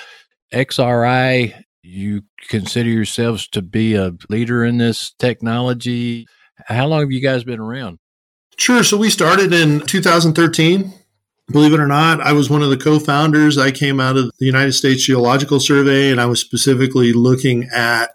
xri 0.53 1.53
you 1.85 2.23
consider 2.47 2.89
yourselves 2.89 3.47
to 3.49 3.61
be 3.61 3.95
a 3.95 4.11
leader 4.29 4.65
in 4.65 4.77
this 4.77 5.13
technology. 5.19 6.25
How 6.65 6.87
long 6.87 7.01
have 7.01 7.11
you 7.11 7.21
guys 7.21 7.43
been 7.43 7.59
around? 7.59 7.99
Sure. 8.57 8.83
So 8.83 8.97
we 8.97 9.09
started 9.09 9.53
in 9.53 9.81
2013 9.81 10.93
Believe 11.51 11.73
it 11.73 11.79
or 11.79 11.87
not, 11.87 12.21
I 12.21 12.33
was 12.33 12.49
one 12.49 12.63
of 12.63 12.69
the 12.69 12.77
co 12.77 12.97
founders. 12.97 13.57
I 13.57 13.71
came 13.71 13.99
out 13.99 14.17
of 14.17 14.31
the 14.39 14.45
United 14.45 14.73
States 14.73 15.03
Geological 15.03 15.59
Survey 15.59 16.11
and 16.11 16.19
I 16.19 16.25
was 16.25 16.39
specifically 16.39 17.13
looking 17.13 17.69
at 17.73 18.11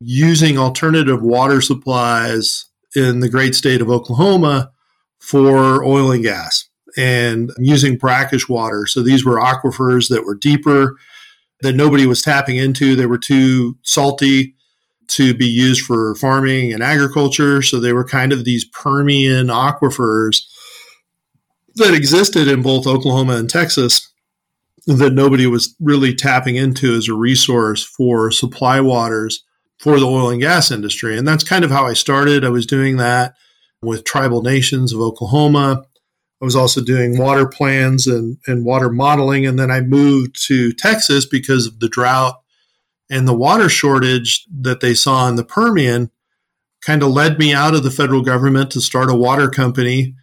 using 0.00 0.58
alternative 0.58 1.22
water 1.22 1.60
supplies 1.60 2.66
in 2.94 3.20
the 3.20 3.28
great 3.28 3.54
state 3.54 3.80
of 3.80 3.90
Oklahoma 3.90 4.70
for 5.18 5.84
oil 5.84 6.12
and 6.12 6.22
gas 6.22 6.68
and 6.96 7.50
using 7.58 7.96
brackish 7.96 8.48
water. 8.48 8.86
So 8.86 9.02
these 9.02 9.24
were 9.24 9.40
aquifers 9.40 10.08
that 10.08 10.24
were 10.24 10.34
deeper, 10.34 10.96
that 11.62 11.74
nobody 11.74 12.06
was 12.06 12.22
tapping 12.22 12.56
into. 12.56 12.94
They 12.94 13.06
were 13.06 13.18
too 13.18 13.76
salty 13.82 14.54
to 15.08 15.34
be 15.34 15.46
used 15.46 15.82
for 15.82 16.14
farming 16.16 16.72
and 16.72 16.82
agriculture. 16.82 17.62
So 17.62 17.80
they 17.80 17.92
were 17.92 18.04
kind 18.04 18.32
of 18.32 18.44
these 18.44 18.64
Permian 18.66 19.46
aquifers 19.46 20.42
that 21.78 21.94
existed 21.94 22.48
in 22.48 22.62
both 22.62 22.86
Oklahoma 22.86 23.36
and 23.36 23.48
Texas 23.50 24.12
that 24.86 25.12
nobody 25.12 25.46
was 25.46 25.74
really 25.80 26.14
tapping 26.14 26.56
into 26.56 26.94
as 26.94 27.08
a 27.08 27.14
resource 27.14 27.84
for 27.84 28.30
supply 28.30 28.80
waters 28.80 29.44
for 29.78 30.00
the 30.00 30.06
oil 30.06 30.30
and 30.30 30.40
gas 30.40 30.70
industry. 30.70 31.16
And 31.16 31.28
that's 31.28 31.44
kind 31.44 31.64
of 31.64 31.70
how 31.70 31.86
I 31.86 31.92
started. 31.92 32.44
I 32.44 32.48
was 32.48 32.66
doing 32.66 32.96
that 32.96 33.34
with 33.82 34.04
tribal 34.04 34.42
nations 34.42 34.92
of 34.92 35.00
Oklahoma. 35.00 35.84
I 36.40 36.44
was 36.44 36.56
also 36.56 36.80
doing 36.80 37.18
water 37.18 37.46
plans 37.46 38.06
and, 38.06 38.38
and 38.46 38.64
water 38.64 38.90
modeling. 38.90 39.46
And 39.46 39.58
then 39.58 39.70
I 39.70 39.80
moved 39.80 40.42
to 40.46 40.72
Texas 40.72 41.26
because 41.26 41.66
of 41.66 41.80
the 41.80 41.88
drought 41.88 42.36
And 43.10 43.26
the 43.26 43.34
water 43.34 43.68
shortage 43.68 44.44
that 44.60 44.80
they 44.80 44.94
saw 44.94 45.28
in 45.28 45.36
the 45.36 45.44
Permian 45.44 46.10
kind 46.82 47.02
of 47.02 47.10
led 47.10 47.38
me 47.38 47.52
out 47.54 47.74
of 47.74 47.82
the 47.82 47.90
federal 47.90 48.22
government 48.22 48.70
to 48.72 48.80
start 48.80 49.10
a 49.10 49.14
water 49.14 49.48
company 49.48 50.14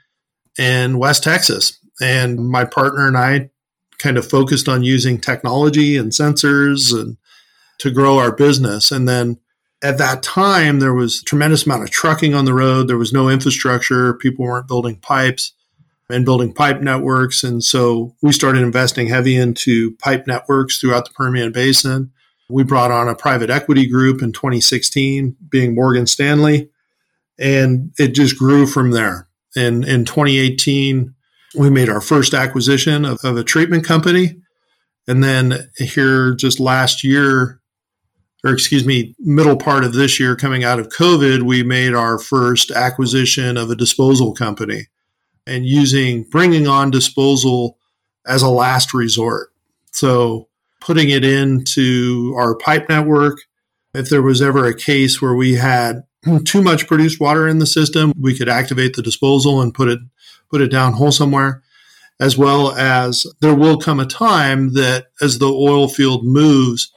in 0.58 0.98
West 0.98 1.24
Texas. 1.24 1.80
And 2.02 2.50
my 2.50 2.65
partner 2.65 3.08
and 3.08 3.18
I 3.18 3.50
kind 3.98 4.18
of 4.18 4.30
focused 4.30 4.68
on 4.68 4.84
using 4.84 5.20
technology 5.20 5.98
and 5.98 6.12
sensors 6.12 6.94
and 6.94 7.18
to 7.80 7.91
grow 7.91 8.18
our 8.18 8.36
business. 8.36 8.91
And 8.91 9.08
then 9.08 9.38
at 9.84 9.98
that 9.98 10.24
time, 10.24 10.80
there 10.80 10.94
was 10.94 11.22
a 11.22 11.26
tremendous 11.26 11.65
amount 11.65 11.84
of 11.84 11.91
trucking 11.91 12.34
on 12.34 12.46
the 12.46 12.54
road. 12.54 12.88
There 12.88 12.98
was 12.98 13.13
no 13.13 13.30
infrastructure. 13.30 14.13
People 14.13 14.46
weren't 14.46 14.68
building 14.68 14.98
pipes 14.98 15.54
and 16.10 16.26
building 16.26 16.54
pipe 16.54 16.82
networks. 16.82 17.44
And 17.44 17.63
so 17.63 18.15
we 18.22 18.32
started 18.32 18.62
investing 18.62 19.08
heavy 19.08 19.36
into 19.36 19.96
pipe 19.98 20.28
networks 20.28 20.80
throughout 20.80 21.06
the 21.06 21.13
Permian 21.13 21.52
Basin. 21.52 22.12
We 22.50 22.63
brought 22.63 22.91
on 22.91 23.08
a 23.08 23.15
private 23.15 23.50
equity 23.50 23.88
group 23.88 24.22
in 24.22 24.32
2016, 24.32 25.36
being 25.50 25.74
Morgan 25.74 26.06
Stanley, 26.06 26.70
and 27.39 27.91
it 27.98 28.10
just 28.10 28.38
grew 28.38 28.68
from 28.68 28.91
there. 28.91 29.28
And 29.56 29.86
in 29.86 30.06
2018, 30.06 31.13
we 31.58 31.70
made 31.70 31.89
our 31.89 32.02
first 32.02 32.34
acquisition 32.34 33.06
of, 33.06 33.20
of 33.24 33.38
a 33.38 33.44
treatment 33.44 33.86
company. 33.86 34.41
And 35.08 35.24
then 35.24 35.70
here 35.78 36.34
just 36.34 36.60
last 36.60 37.04
year, 37.04 37.62
or 38.44 38.52
excuse 38.52 38.86
me, 38.86 39.15
middle 39.20 39.58
part 39.58 39.84
of 39.84 39.94
this 39.94 40.20
year 40.20 40.36
coming 40.36 40.63
out 40.63 40.80
of 40.80 40.89
COVID, 40.89 41.44
we 41.44 41.63
made 41.63 41.94
our 41.94 42.20
first 42.20 42.72
acquisition 42.72 43.58
of 43.58 43.70
a 43.70 43.76
disposal 43.76 44.34
company 44.34 44.88
and 45.48 45.65
using 45.65 46.24
bringing 46.24 46.68
on 46.68 46.91
disposal 46.91 47.78
as 48.26 48.41
a 48.41 48.50
last 48.50 48.94
resort. 48.94 49.50
So 49.91 50.50
putting 50.86 51.10
it 51.10 51.26
into 51.26 52.34
our 52.38 52.56
pipe 52.56 52.88
network. 52.89 53.39
If 53.94 54.10
there 54.10 54.22
was 54.22 54.41
ever 54.41 54.65
a 54.65 54.76
case 54.76 55.22
where 55.22 55.34
we 55.34 55.54
had 55.54 56.04
too 56.45 56.61
much 56.61 56.88
produced 56.88 57.19
water 57.19 57.47
in 57.47 57.59
the 57.59 57.65
system, 57.65 58.13
we 58.19 58.38
could 58.38 58.49
activate 58.49 58.95
the 58.95 59.01
disposal 59.01 59.61
and 59.61 59.73
put 59.73 59.88
it 59.88 59.99
put 60.49 60.61
it 60.61 60.71
down 60.71 60.93
hole 60.93 61.11
somewhere. 61.11 61.61
As 62.19 62.38
well 62.38 62.71
as 62.71 63.25
there 63.41 63.55
will 63.55 63.77
come 63.77 63.99
a 63.99 64.05
time 64.05 64.73
that 64.73 65.07
as 65.21 65.39
the 65.39 65.51
oil 65.51 65.89
field 65.89 66.25
moves, 66.25 66.91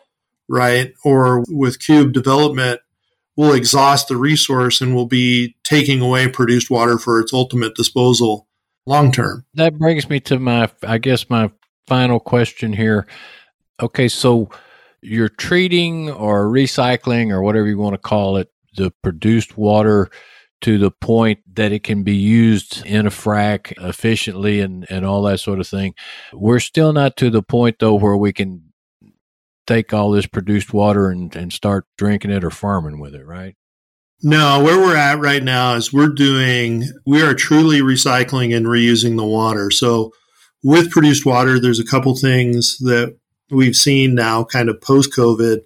right, 0.49 0.93
or 1.05 1.45
with 1.49 1.81
cube 1.81 2.13
development, 2.13 2.81
we'll 3.37 3.53
exhaust 3.53 4.09
the 4.09 4.17
resource 4.17 4.81
and 4.81 4.95
we'll 4.95 5.07
be 5.07 5.57
taking 5.65 6.01
away 6.01 6.29
produced 6.29 6.71
water 6.71 6.99
for 6.99 7.19
its 7.21 7.33
ultimate 7.33 7.75
disposal 7.75 8.47
long 8.87 9.11
term. 9.11 9.45
That 9.55 9.77
brings 9.79 10.09
me 10.09 10.21
to 10.21 10.39
my, 10.39 10.71
I 10.83 10.99
guess, 10.99 11.29
my 11.29 11.51
final 11.89 12.21
question 12.21 12.73
here. 12.73 13.07
Okay, 13.81 14.09
so 14.09 14.51
you're 15.01 15.29
treating 15.29 16.11
or 16.11 16.47
recycling 16.47 17.31
or 17.31 17.43
whatever 17.43 17.67
you 17.67 17.79
want 17.79 17.95
to 17.95 17.99
call 17.99 18.37
it 18.37 18.51
the 18.77 18.93
produced 19.03 19.57
water 19.57 20.11
to 20.61 20.79
the 20.79 20.91
point 20.91 21.39
that 21.55 21.73
it 21.73 21.85
can 21.85 22.03
be 22.03 22.17
used 22.17 22.85
in 22.85 23.07
a 23.07 23.11
frac 23.11 23.73
efficiently 23.81 24.61
and, 24.61 24.87
and 24.91 25.07
all 25.07 25.23
that 25.23 25.39
sort 25.39 25.61
of 25.61 25.69
thing. 25.69 25.95
We're 26.33 26.59
still 26.61 26.93
not 26.93 27.17
to 27.19 27.31
the 27.31 27.43
point 27.43 27.77
though 27.79 27.95
where 27.95 28.17
we 28.17 28.33
can 28.33 28.65
take 29.67 29.93
all 29.93 30.11
this 30.11 30.27
produced 30.27 30.73
water 30.73 31.11
and, 31.11 31.35
and 31.37 31.53
start 31.53 31.87
drinking 31.97 32.31
it 32.31 32.43
or 32.43 32.51
farming 32.51 32.99
with 32.99 33.15
it, 33.15 33.25
right? 33.25 33.55
No, 34.21 34.61
where 34.65 34.81
we're 34.81 34.97
at 34.97 35.21
right 35.21 35.45
now 35.45 35.75
is 35.75 35.93
we're 35.93 36.09
doing, 36.09 36.85
we 37.07 37.23
are 37.23 37.35
truly 37.35 37.81
recycling 37.81 38.57
and 38.57 38.67
reusing 38.67 39.17
the 39.17 39.25
water. 39.25 39.71
So 39.71 40.13
with 40.65 40.91
produced 40.91 41.25
water, 41.25 41.61
there's 41.61 41.79
a 41.79 41.87
couple 41.87 42.17
things 42.17 42.79
that 42.79 43.17
we've 43.51 43.77
seen 43.77 44.17
now 44.17 44.43
kind 44.43 44.69
of 44.69 44.81
post 44.81 45.13
COVID. 45.13 45.61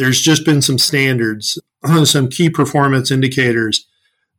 There's 0.00 0.22
just 0.22 0.46
been 0.46 0.62
some 0.62 0.78
standards, 0.78 1.58
some 2.04 2.28
key 2.28 2.48
performance 2.48 3.10
indicators 3.10 3.86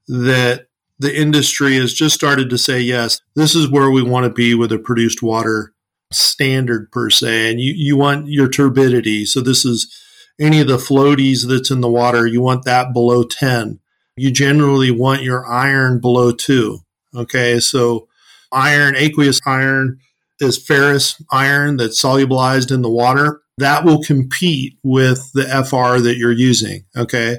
that 0.07 0.69
the 0.97 1.15
industry 1.15 1.75
has 1.75 1.93
just 1.93 2.15
started 2.15 2.49
to 2.49 2.57
say, 2.57 2.79
yes, 2.79 3.21
this 3.35 3.53
is 3.53 3.69
where 3.69 3.91
we 3.91 4.01
want 4.01 4.23
to 4.23 4.31
be 4.31 4.55
with 4.55 4.71
a 4.71 4.79
produced 4.79 5.21
water 5.21 5.75
standard 6.11 6.91
per 6.91 7.11
se. 7.11 7.51
And 7.51 7.59
you, 7.59 7.73
you 7.75 7.95
want 7.95 8.27
your 8.27 8.49
turbidity. 8.49 9.23
So 9.23 9.39
this 9.39 9.63
is 9.63 9.95
any 10.39 10.61
of 10.61 10.67
the 10.67 10.77
floaties 10.77 11.47
that's 11.47 11.69
in 11.69 11.81
the 11.81 11.87
water, 11.87 12.25
you 12.25 12.41
want 12.41 12.65
that 12.65 12.91
below 12.91 13.23
10. 13.23 13.79
You 14.17 14.31
generally 14.31 14.89
want 14.89 15.21
your 15.21 15.45
iron 15.45 15.99
below 15.99 16.31
two. 16.31 16.79
Okay. 17.15 17.59
So 17.59 18.07
iron, 18.51 18.95
aqueous 18.95 19.39
iron 19.45 19.99
is 20.41 20.57
ferrous 20.57 21.21
iron 21.31 21.77
that's 21.77 22.01
solubilized 22.01 22.73
in 22.73 22.81
the 22.81 22.89
water. 22.89 23.41
That 23.57 23.85
will 23.85 24.01
compete 24.01 24.77
with 24.83 25.31
the 25.33 25.43
FR 25.43 26.01
that 26.01 26.17
you're 26.17 26.31
using. 26.31 26.85
Okay. 26.97 27.37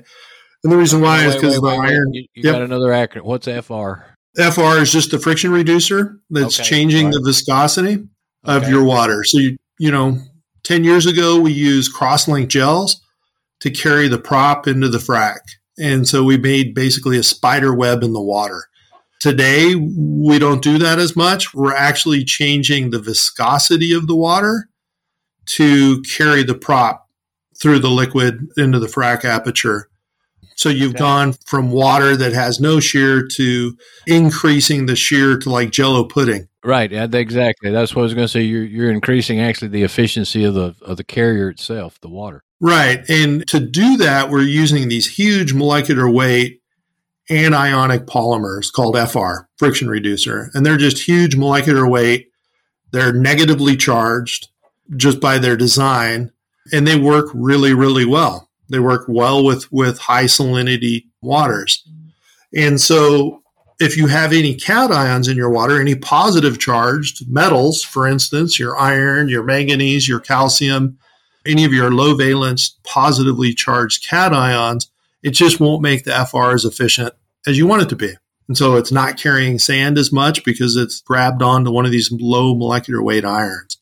And 0.63 0.73
the 0.73 0.77
reason 0.77 1.01
why 1.01 1.19
wait, 1.19 1.27
is 1.27 1.35
because 1.35 1.61
the 1.61 1.67
iron. 1.67 2.13
You, 2.15 2.27
you 2.35 2.43
yep. 2.45 2.55
got 2.55 2.63
another 2.63 2.89
acronym. 2.89 3.25
What's 3.25 3.47
FR? 3.47 4.13
FR 4.37 4.81
is 4.81 4.93
just 4.93 5.11
the 5.11 5.19
friction 5.19 5.51
reducer 5.51 6.19
that's 6.31 6.59
okay. 6.59 6.69
changing 6.69 7.07
right. 7.07 7.15
the 7.15 7.23
viscosity 7.25 8.05
of 8.45 8.69
your 8.69 8.85
water. 8.85 9.25
So 9.25 9.39
you 9.39 9.59
you 9.79 9.91
know, 9.91 10.19
ten 10.63 10.85
years 10.85 11.07
ago 11.07 11.41
we 11.41 11.53
used 11.53 11.95
crosslink 11.95 12.49
gels 12.49 13.01
to 13.61 13.71
carry 13.71 14.09
the 14.09 14.19
prop 14.19 14.67
into 14.67 14.89
the 14.89 14.99
frac, 14.99 15.41
and 15.79 16.09
so 16.09 16.25
we 16.25 16.39
made 16.39 16.75
basically 16.75 17.19
a 17.19 17.23
spider 17.23 17.75
web 17.75 18.03
in 18.03 18.13
the 18.13 18.23
water. 18.23 18.65
Today 19.23 19.77
we 19.77 20.41
don't 20.41 20.65
do 20.65 20.79
that 20.79 20.99
as 20.99 21.15
much. 21.15 21.55
We're 21.55 21.77
actually 21.77 22.25
changing 22.25 22.91
the 22.91 22.99
viscosity 22.99 23.93
of 23.93 24.09
the 24.09 24.17
water 24.17 24.69
to 25.47 26.03
carry 26.03 26.43
the 26.43 26.57
prop 26.57 27.09
through 27.57 27.79
the 27.79 27.89
liquid 27.89 28.49
into 28.57 28.81
the 28.81 28.89
frac 28.89 29.25
aperture. 29.25 29.89
So 30.57 30.71
you've 30.71 30.95
okay. 30.95 30.99
gone 30.99 31.35
from 31.47 31.71
water 31.71 32.17
that 32.17 32.33
has 32.33 32.59
no 32.59 32.81
shear 32.81 33.25
to 33.37 33.79
increasing 34.09 34.87
the 34.87 34.97
shear 34.97 35.39
to 35.39 35.51
like 35.51 35.71
jello 35.71 36.03
pudding. 36.03 36.49
Right, 36.65 36.93
exactly. 36.93 37.71
That's 37.71 37.95
what 37.95 38.03
I 38.03 38.07
was 38.07 38.15
going 38.15 38.25
to 38.25 38.33
say. 38.33 38.43
You're 38.43 38.65
you're 38.65 38.91
increasing 38.91 39.41
actually 39.41 39.69
the 39.69 39.85
efficiency 39.85 40.43
of 40.43 40.55
the 40.55 40.75
of 40.83 40.97
the 40.97 41.05
carrier 41.05 41.49
itself, 41.49 42.01
the 42.01 42.09
water. 42.09 42.43
Right, 42.61 43.09
and 43.09 43.47
to 43.47 43.61
do 43.61 43.99
that, 43.99 44.31
we're 44.31 44.43
using 44.43 44.89
these 44.89 45.07
huge 45.17 45.53
molecular 45.53 46.11
weight 46.11 46.62
anionic 47.31 48.07
polymers 48.07 48.73
called 48.73 48.97
FR, 48.97 49.49
friction 49.57 49.89
reducer, 49.89 50.51
and 50.55 50.65
they're 50.65 50.77
just 50.77 51.03
huge 51.03 51.37
molecular 51.37 51.89
weight. 51.89 52.31
They're 52.91 53.13
negatively 53.13 53.77
charged 53.77 54.49
just 54.97 55.21
by 55.21 55.39
their 55.39 55.57
design, 55.57 56.33
and 56.73 56.87
they 56.87 56.99
work 56.99 57.31
really, 57.33 57.75
really 57.75 58.05
well. 58.05 58.51
They 58.69 58.79
work 58.81 59.05
well 59.09 59.45
with 59.45 59.71
with 59.73 59.99
high 59.99 60.25
salinity 60.25 61.05
waters, 61.21 61.87
and 62.55 62.81
so 62.81 63.43
if 63.83 63.97
you 63.97 64.07
have 64.07 64.33
any 64.33 64.55
cations 64.55 65.29
in 65.29 65.37
your 65.37 65.51
water, 65.51 65.81
any 65.81 65.95
positive 65.95 66.59
charged 66.59 67.29
metals, 67.29 67.83
for 67.83 68.07
instance, 68.07 68.59
your 68.59 68.79
iron, 68.79 69.29
your 69.29 69.43
manganese, 69.43 70.09
your 70.09 70.21
calcium, 70.21 70.99
any 71.45 71.65
of 71.65 71.73
your 71.73 71.91
low 71.91 72.15
valence 72.15 72.79
positively 72.85 73.53
charged 73.53 74.09
cations, 74.09 74.87
it 75.23 75.31
just 75.31 75.61
won't 75.61 75.83
make 75.83 76.05
the 76.05 76.27
FR 76.27 76.55
as 76.55 76.65
efficient 76.65 77.15
as 77.47 77.59
you 77.59 77.67
want 77.67 77.83
it 77.83 77.89
to 77.91 77.97
be. 77.97 78.15
And 78.49 78.57
so 78.57 78.77
it's 78.77 78.93
not 78.93 79.17
carrying 79.17 79.59
sand 79.59 79.99
as 79.99 80.13
much 80.13 80.45
because 80.45 80.77
it's 80.77 81.01
grabbed 81.01 81.43
onto 81.43 81.71
one 81.71 81.87
of 81.87 81.93
these 81.93 82.11
low 82.13 82.55
molecular 82.55 83.03
weight 83.03 83.25
irons. 83.25 83.79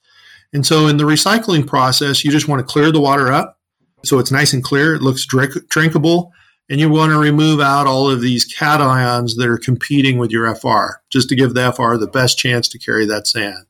And 0.53 0.67
so 0.67 0.87
in 0.87 0.97
the 0.97 1.05
recycling 1.05 1.67
process, 1.67 2.25
you 2.25 2.31
just 2.31 2.49
want 2.49 2.61
to 2.61 2.73
clear 2.73 2.93
the 2.93 3.01
water 3.01 3.33
up 3.33 3.59
so 4.05 4.19
it's 4.19 4.31
nice 4.31 4.53
and 4.53 4.63
clear. 4.63 4.95
It 4.95 5.03
looks 5.03 5.27
drink- 5.27 5.69
drinkable 5.69 6.33
and 6.69 6.79
you 6.79 6.89
want 6.89 7.11
to 7.11 7.19
remove 7.19 7.61
out 7.61 7.87
all 7.87 8.09
of 8.09 8.21
these 8.21 8.53
cations 8.53 9.37
that 9.37 9.49
are 9.49 9.59
competing 9.59 10.19
with 10.19 10.31
your 10.31 10.55
FR 10.55 11.03
just 11.11 11.29
to 11.29 11.37
give 11.37 11.55
the 11.55 11.73
FR 11.73 11.97
the 11.97 12.07
best 12.07 12.39
chance 12.39 12.69
to 12.69 12.79
carry 12.79 13.07
that 13.07 13.27
sand. 13.27 13.67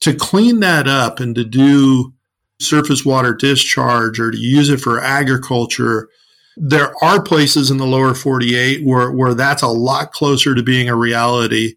To 0.00 0.14
clean 0.14 0.60
that 0.60 0.88
up 0.88 1.20
and 1.20 1.34
to 1.34 1.44
do 1.44 2.12
surface 2.60 3.04
water 3.04 3.34
discharge 3.34 4.20
or 4.20 4.30
to 4.30 4.38
use 4.38 4.68
it 4.68 4.80
for 4.80 5.00
agriculture, 5.00 6.08
there 6.56 6.92
are 7.02 7.22
places 7.22 7.70
in 7.70 7.78
the 7.78 7.86
lower 7.86 8.14
48 8.14 8.84
where, 8.84 9.10
where 9.10 9.34
that's 9.34 9.62
a 9.62 9.68
lot 9.68 10.12
closer 10.12 10.54
to 10.54 10.62
being 10.62 10.88
a 10.88 10.96
reality 10.96 11.74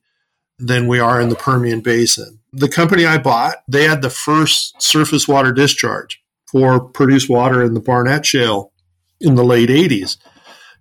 than 0.60 0.88
we 0.88 1.00
are 1.00 1.20
in 1.20 1.30
the 1.30 1.36
Permian 1.36 1.82
Basin. 1.82 2.40
The 2.52 2.70
company 2.70 3.06
I 3.06 3.18
bought, 3.18 3.58
they 3.68 3.84
had 3.84 4.02
the 4.02 4.10
first 4.10 4.82
surface 4.82 5.28
water 5.28 5.52
discharge 5.52 6.22
for 6.50 6.80
produced 6.80 7.30
water 7.30 7.64
in 7.64 7.74
the 7.74 7.80
Barnett 7.80 8.26
Shale 8.26 8.72
in 9.20 9.36
the 9.36 9.44
late 9.44 9.70
80s. 9.70 10.18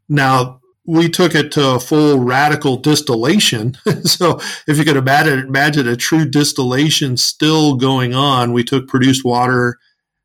Now, 0.09 0.61
we 0.87 1.09
took 1.09 1.35
it 1.35 1.51
to 1.53 1.71
a 1.71 1.81
full 1.81 2.21
radical 2.21 2.77
distillation. 2.77 3.77
so, 4.05 4.39
if 4.69 4.77
you 4.77 4.85
could 4.85 4.97
imagine, 4.97 5.41
imagine 5.41 5.89
a 5.89 5.97
true 5.97 6.29
distillation 6.29 7.17
still 7.17 7.77
going 7.77 8.15
on, 8.15 8.53
we 8.53 8.63
took 8.63 8.87
produced 8.87 9.25
water 9.25 9.79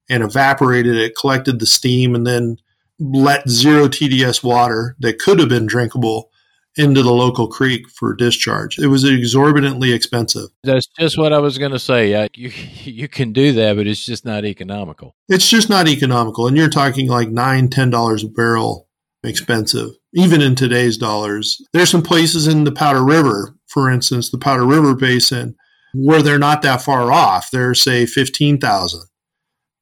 and 0.10 0.22
evaporated 0.22 0.98
it, 0.98 1.16
collected 1.16 1.60
the 1.60 1.66
steam, 1.66 2.14
and 2.14 2.28
then 2.28 2.58
let 3.00 3.50
zero 3.50 3.88
TDS 3.88 4.44
water 4.44 4.96
that 5.00 5.20
could 5.20 5.40
have 5.40 5.50
been 5.50 5.66
drinkable 5.66 6.30
into 6.76 7.02
the 7.02 7.12
local 7.12 7.48
creek 7.48 7.90
for 7.90 8.16
discharge. 8.16 8.78
It 8.78 8.88
was 8.88 9.04
exorbitantly 9.04 9.92
expensive. 9.92 10.50
That's 10.64 10.88
just 11.00 11.18
what 11.18 11.34
I 11.34 11.40
was 11.40 11.58
going 11.58 11.72
to 11.72 11.80
say. 11.80 12.28
You 12.34 12.52
you 12.84 13.08
can 13.08 13.34
do 13.34 13.52
that, 13.54 13.76
but 13.76 13.88
it's 13.88 14.06
just 14.06 14.26
not 14.26 14.46
economical. 14.46 15.16
It's 15.28 15.50
just 15.50 15.70
not 15.70 15.88
economical, 15.88 16.48
and 16.48 16.58
you're 16.58 16.70
talking 16.70 17.08
like 17.08 17.30
nine, 17.30 17.70
ten 17.70 17.90
dollars 17.90 18.24
a 18.24 18.28
barrel 18.28 18.88
expensive, 19.24 19.90
even 20.14 20.42
in 20.42 20.56
today's 20.56 20.98
dollars. 20.98 21.62
There's 21.74 21.90
some 21.90 22.04
places 22.04 22.48
in 22.48 22.64
the 22.64 22.72
Powder 22.72 23.04
River, 23.04 23.56
for 23.68 23.90
instance, 23.90 24.30
the 24.30 24.38
Powder 24.38 24.66
River 24.66 24.96
Basin, 24.96 25.56
where 25.94 26.22
they're 26.22 26.40
not 26.40 26.62
that 26.62 26.82
far 26.82 27.12
off. 27.12 27.52
They're 27.52 27.74
say 27.74 28.06
fifteen 28.06 28.58
thousand 28.58 29.04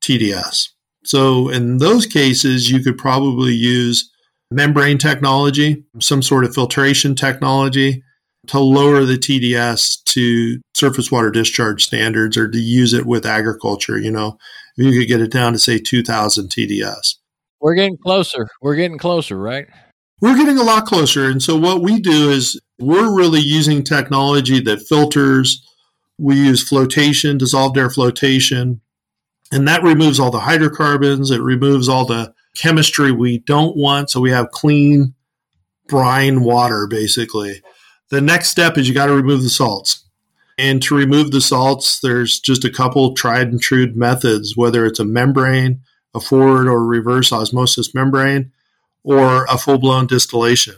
TDS. 0.01 0.69
So 1.07 1.49
in 1.49 1.77
those 1.77 2.05
cases, 2.05 2.69
you 2.69 2.83
could 2.83 2.97
probably 2.97 3.53
use 3.53 4.11
membrane 4.51 4.97
technology, 4.97 5.85
some 5.99 6.21
sort 6.21 6.43
of 6.43 6.53
filtration 6.53 7.15
technology 7.15 8.03
to 8.47 8.59
lower 8.59 9.05
the 9.05 9.17
TDS 9.17 10.03
to 10.05 10.59
surface 10.75 11.11
water 11.11 11.31
discharge 11.31 11.83
standards 11.83 12.37
or 12.37 12.49
to 12.49 12.57
use 12.57 12.93
it 12.93 13.05
with 13.05 13.25
agriculture. 13.25 13.97
You 13.97 14.11
know, 14.11 14.37
if 14.75 14.85
you 14.85 14.99
could 14.99 15.07
get 15.07 15.21
it 15.21 15.31
down 15.31 15.53
to 15.53 15.59
say 15.59 15.79
2000 15.79 16.49
TDS. 16.49 17.15
We're 17.59 17.75
getting 17.75 17.97
closer. 17.97 18.47
We're 18.61 18.75
getting 18.75 18.97
closer, 18.97 19.37
right? 19.37 19.67
We're 20.21 20.37
getting 20.37 20.57
a 20.57 20.63
lot 20.63 20.85
closer. 20.85 21.29
And 21.29 21.41
so 21.41 21.55
what 21.55 21.81
we 21.81 21.99
do 21.99 22.29
is 22.29 22.59
we're 22.79 23.15
really 23.15 23.39
using 23.39 23.83
technology 23.83 24.59
that 24.61 24.81
filters. 24.81 25.63
We 26.17 26.35
use 26.35 26.67
flotation, 26.67 27.37
dissolved 27.37 27.77
air 27.77 27.89
flotation, 27.89 28.81
and 29.51 29.67
that 29.67 29.83
removes 29.83 30.19
all 30.19 30.31
the 30.31 30.39
hydrocarbons. 30.39 31.31
It 31.31 31.41
removes 31.41 31.87
all 31.87 32.05
the 32.05 32.33
chemistry 32.55 33.11
we 33.11 33.39
don't 33.39 33.77
want. 33.77 34.09
So 34.09 34.19
we 34.19 34.31
have 34.31 34.51
clean 34.51 35.13
brine 35.87 36.43
water, 36.43 36.87
basically. 36.87 37.61
The 38.09 38.21
next 38.21 38.49
step 38.49 38.77
is 38.77 38.87
you 38.87 38.93
got 38.93 39.07
to 39.07 39.15
remove 39.15 39.43
the 39.43 39.49
salts. 39.49 40.03
And 40.57 40.81
to 40.83 40.95
remove 40.95 41.31
the 41.31 41.41
salts, 41.41 41.99
there's 41.99 42.39
just 42.39 42.65
a 42.65 42.71
couple 42.71 43.13
tried 43.13 43.49
and 43.49 43.61
true 43.61 43.91
methods, 43.93 44.57
whether 44.57 44.85
it's 44.85 44.99
a 44.99 45.05
membrane, 45.05 45.81
a 46.15 46.19
forward 46.19 46.67
or 46.67 46.83
reverse 46.83 47.31
osmosis 47.31 47.93
membrane, 47.93 48.51
or 49.03 49.45
a 49.45 49.57
full 49.57 49.77
blown 49.77 50.07
distillation 50.07 50.75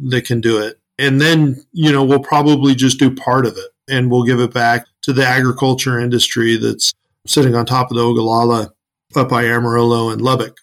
that 0.00 0.26
can 0.26 0.40
do 0.40 0.60
it. 0.60 0.80
And 0.98 1.20
then, 1.20 1.64
you 1.72 1.92
know, 1.92 2.04
we'll 2.04 2.20
probably 2.20 2.74
just 2.74 2.98
do 2.98 3.14
part 3.14 3.46
of 3.46 3.56
it 3.56 3.70
and 3.88 4.10
we'll 4.10 4.24
give 4.24 4.40
it 4.40 4.52
back 4.52 4.86
to 5.02 5.12
the 5.12 5.24
agriculture 5.24 5.98
industry 5.98 6.56
that's 6.56 6.92
sitting 7.26 7.54
on 7.54 7.66
top 7.66 7.90
of 7.90 7.96
the 7.96 8.02
Ogallala 8.02 8.72
up 9.16 9.28
by 9.28 9.44
Amarillo 9.44 10.10
and 10.10 10.20
Lubbock 10.20 10.56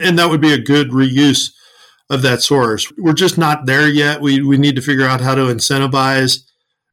and 0.00 0.18
that 0.18 0.30
would 0.30 0.40
be 0.40 0.52
a 0.52 0.58
good 0.58 0.90
reuse 0.90 1.52
of 2.10 2.22
that 2.22 2.42
source. 2.42 2.90
We're 2.96 3.12
just 3.12 3.36
not 3.36 3.66
there 3.66 3.88
yet. 3.88 4.20
We 4.20 4.40
we 4.42 4.56
need 4.56 4.76
to 4.76 4.82
figure 4.82 5.06
out 5.06 5.20
how 5.20 5.34
to 5.34 5.42
incentivize 5.42 6.44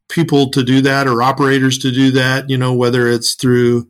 people 0.10 0.50
to 0.52 0.64
do 0.64 0.82
that 0.82 1.08
or 1.08 1.22
operators 1.22 1.78
to 1.80 1.92
do 1.92 2.12
that. 2.12 2.50
You 2.50 2.58
know, 2.58 2.74
whether 2.74 3.08
it's 3.08 3.36
through 3.36 3.88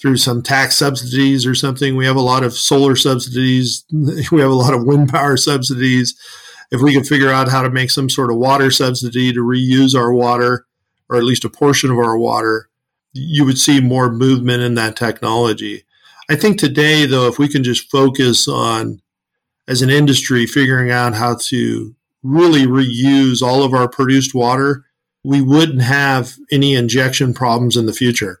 through 0.00 0.16
some 0.16 0.42
tax 0.42 0.76
subsidies 0.76 1.44
or 1.44 1.54
something. 1.54 1.94
We 1.94 2.06
have 2.06 2.16
a 2.16 2.22
lot 2.22 2.42
of 2.42 2.54
solar 2.54 2.96
subsidies. 2.96 3.84
We 4.32 4.40
have 4.40 4.50
a 4.50 4.54
lot 4.54 4.72
of 4.72 4.84
wind 4.84 5.10
power 5.10 5.36
subsidies. 5.36 6.18
If 6.70 6.80
we 6.80 6.94
could 6.94 7.06
figure 7.06 7.30
out 7.30 7.48
how 7.48 7.62
to 7.62 7.70
make 7.70 7.90
some 7.90 8.08
sort 8.08 8.30
of 8.30 8.38
water 8.38 8.70
subsidy 8.70 9.32
to 9.32 9.40
reuse 9.40 9.94
our 9.94 10.12
water, 10.12 10.66
or 11.10 11.16
at 11.16 11.24
least 11.24 11.44
a 11.44 11.50
portion 11.50 11.90
of 11.90 11.98
our 11.98 12.16
water, 12.16 12.69
you 13.12 13.44
would 13.44 13.58
see 13.58 13.80
more 13.80 14.10
movement 14.10 14.62
in 14.62 14.74
that 14.74 14.96
technology. 14.96 15.84
I 16.28 16.36
think 16.36 16.58
today, 16.58 17.06
though, 17.06 17.26
if 17.26 17.38
we 17.38 17.48
can 17.48 17.64
just 17.64 17.90
focus 17.90 18.46
on, 18.46 19.02
as 19.66 19.82
an 19.82 19.90
industry, 19.90 20.46
figuring 20.46 20.90
out 20.90 21.14
how 21.14 21.36
to 21.42 21.94
really 22.22 22.66
reuse 22.66 23.42
all 23.42 23.62
of 23.62 23.74
our 23.74 23.88
produced 23.88 24.34
water, 24.34 24.84
we 25.24 25.40
wouldn't 25.40 25.82
have 25.82 26.36
any 26.50 26.74
injection 26.74 27.34
problems 27.34 27.76
in 27.76 27.86
the 27.86 27.92
future 27.92 28.40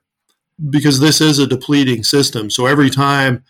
because 0.68 1.00
this 1.00 1.20
is 1.20 1.38
a 1.38 1.46
depleting 1.46 2.04
system. 2.04 2.50
So 2.50 2.66
every 2.66 2.90
time 2.90 3.44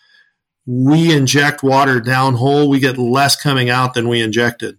we 0.66 1.12
inject 1.14 1.62
water 1.62 2.00
downhole, 2.00 2.68
we 2.68 2.80
get 2.80 2.98
less 2.98 3.40
coming 3.40 3.70
out 3.70 3.94
than 3.94 4.09
we 4.09 4.20
injected. 4.20 4.78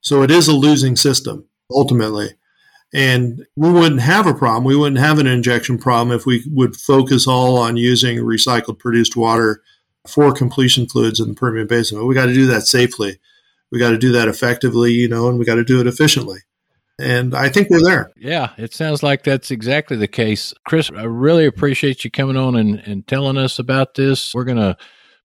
So 0.00 0.22
it 0.22 0.30
is 0.30 0.48
a 0.48 0.52
losing 0.52 0.96
system 0.96 1.48
ultimately. 1.70 2.30
And 2.94 3.44
we 3.56 3.70
wouldn't 3.70 4.00
have 4.00 4.26
a 4.26 4.34
problem. 4.34 4.64
We 4.64 4.76
wouldn't 4.76 5.00
have 5.00 5.18
an 5.18 5.26
injection 5.26 5.76
problem 5.78 6.16
if 6.16 6.24
we 6.24 6.44
would 6.50 6.76
focus 6.76 7.26
all 7.26 7.56
on 7.58 7.76
using 7.76 8.18
recycled 8.18 8.78
produced 8.78 9.16
water 9.16 9.62
for 10.06 10.32
completion 10.32 10.86
fluids 10.88 11.20
in 11.20 11.28
the 11.28 11.34
Permian 11.34 11.66
Basin. 11.66 11.98
But 11.98 12.06
we 12.06 12.14
got 12.14 12.26
to 12.26 12.34
do 12.34 12.46
that 12.46 12.62
safely. 12.62 13.18
We 13.72 13.78
got 13.78 13.90
to 13.90 13.98
do 13.98 14.12
that 14.12 14.28
effectively, 14.28 14.92
you 14.92 15.08
know, 15.08 15.28
and 15.28 15.38
we 15.38 15.44
got 15.44 15.56
to 15.56 15.64
do 15.64 15.80
it 15.80 15.86
efficiently. 15.86 16.40
And 16.98 17.34
I 17.34 17.50
think 17.50 17.68
we're 17.68 17.82
there. 17.82 18.10
Yeah, 18.16 18.52
it 18.56 18.72
sounds 18.72 19.02
like 19.02 19.22
that's 19.22 19.50
exactly 19.50 19.96
the 19.98 20.08
case. 20.08 20.54
Chris, 20.66 20.90
I 20.96 21.02
really 21.02 21.44
appreciate 21.44 22.04
you 22.04 22.10
coming 22.10 22.38
on 22.38 22.56
and, 22.56 22.78
and 22.78 23.06
telling 23.06 23.36
us 23.36 23.58
about 23.58 23.94
this. 23.94 24.34
We're 24.34 24.44
going 24.44 24.56
to 24.56 24.76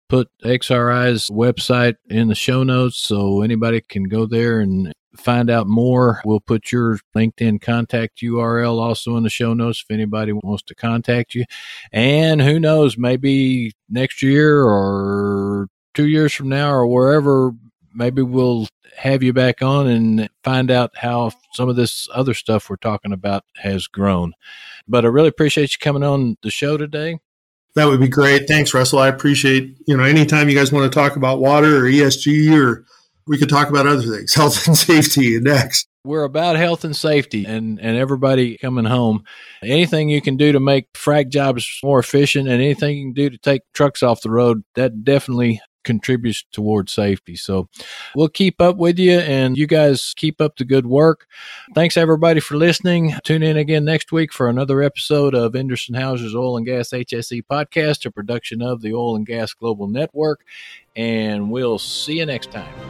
put 0.09 0.29
XRI's 0.44 1.31
website 1.31 1.94
in 2.09 2.27
the 2.27 2.35
show 2.35 2.64
notes 2.64 2.99
so 2.99 3.42
anybody 3.42 3.81
can 3.81 4.05
go 4.05 4.27
there 4.27 4.59
and 4.61 4.92
find 5.16 5.51
out 5.51 5.66
more, 5.66 6.20
we'll 6.25 6.40
put 6.40 6.73
your 6.73 6.99
LinkedIn 7.14 7.61
contact 7.61 8.20
URL 8.20 8.81
also 8.81 9.16
in 9.16 9.23
the 9.23 9.31
show 9.31 9.55
notes 9.55 9.85
if 9.87 9.92
anybody 9.92 10.33
wants 10.33 10.62
to 10.64 10.75
contact 10.75 11.35
you. 11.35 11.44
And 11.92 12.40
who 12.40 12.61
knows, 12.61 12.96
maybe 12.96 13.73
next 13.88 14.23
year 14.23 14.62
or 14.62 15.68
two 15.94 16.07
years 16.07 16.33
from 16.33 16.49
now 16.49 16.70
or 16.73 16.87
wherever, 16.87 17.53
maybe 17.94 18.23
we'll 18.23 18.68
have 18.96 19.23
you 19.23 19.33
back 19.33 19.62
on 19.62 19.87
and 19.87 20.29
find 20.44 20.70
out 20.70 20.90
how 20.96 21.33
some 21.55 21.68
of 21.68 21.77
this 21.77 22.09
other 22.14 22.35
stuff 22.35 22.68
we're 22.68 22.77
talking 22.77 23.12
about 23.12 23.44
has 23.57 23.87
grown. 23.87 24.33
But 24.87 25.05
I 25.05 25.09
really 25.09 25.29
appreciate 25.29 25.73
you 25.73 25.79
coming 25.81 26.03
on 26.03 26.37
the 26.42 26.51
show 26.51 26.77
today. 26.77 27.18
That 27.77 27.87
would 27.87 28.01
be 28.01 28.09
great. 28.09 28.49
Thanks, 28.49 28.75
Russell. 28.75 28.99
I 28.99 29.09
appreciate, 29.09 29.77
you 29.87 29.96
know, 29.96 30.03
anytime 30.03 30.49
you 30.49 30.57
guys 30.57 30.73
want 30.73 30.90
to 30.90 30.99
talk 30.99 31.14
about 31.16 31.40
water 31.40 31.79
or 31.79 31.88
ESG 31.88 32.53
or 32.61 32.85
we 33.31 33.38
could 33.38 33.49
talk 33.49 33.69
about 33.69 33.87
other 33.87 34.03
things, 34.03 34.35
health 34.35 34.66
and 34.66 34.77
safety 34.77 35.38
next. 35.40 35.87
We're 36.05 36.25
about 36.25 36.57
health 36.57 36.85
and 36.85 36.97
safety 36.97 37.45
and, 37.45 37.79
and 37.79 37.97
everybody 37.97 38.59
coming 38.59 38.87
home. 38.87 39.23
Anything 39.62 40.09
you 40.09 40.21
can 40.21 40.37
do 40.37 40.51
to 40.51 40.59
make 40.59 40.93
frac 40.95 41.29
jobs 41.29 41.79
more 41.85 42.01
efficient 42.01 42.49
and 42.49 42.61
anything 42.61 42.97
you 42.97 43.05
can 43.05 43.12
do 43.12 43.31
to 43.31 43.38
take 43.38 43.62
trucks 43.73 44.03
off 44.03 44.23
the 44.23 44.31
road, 44.31 44.64
that 44.75 45.05
definitely 45.05 45.61
contributes 45.85 46.45
towards 46.53 46.93
safety. 46.93 47.37
So 47.37 47.69
we'll 48.16 48.29
keep 48.29 48.61
up 48.61 48.77
with 48.77 48.99
you 48.99 49.19
and 49.21 49.57
you 49.57 49.66
guys 49.66 50.12
keep 50.16 50.40
up 50.40 50.57
the 50.57 50.64
good 50.64 50.87
work. 50.87 51.27
Thanks 51.75 51.97
everybody 51.97 52.40
for 52.40 52.57
listening. 52.57 53.14
Tune 53.23 53.43
in 53.43 53.57
again 53.57 53.85
next 53.85 54.11
week 54.11 54.33
for 54.33 54.49
another 54.49 54.83
episode 54.83 55.35
of 55.35 55.53
Endress 55.53 55.95
Hauser's 55.95 56.35
Oil 56.35 56.57
and 56.57 56.66
Gas 56.66 56.90
HSE 56.90 57.43
podcast, 57.51 58.05
a 58.07 58.11
production 58.11 58.61
of 58.61 58.83
the 58.83 58.93
Oil 58.93 59.16
and 59.16 59.27
Gas 59.27 59.55
Global 59.55 59.87
Network. 59.87 60.45
And 60.97 61.51
we'll 61.51 61.79
see 61.79 62.19
you 62.19 62.27
next 62.27 62.51
time. 62.51 62.89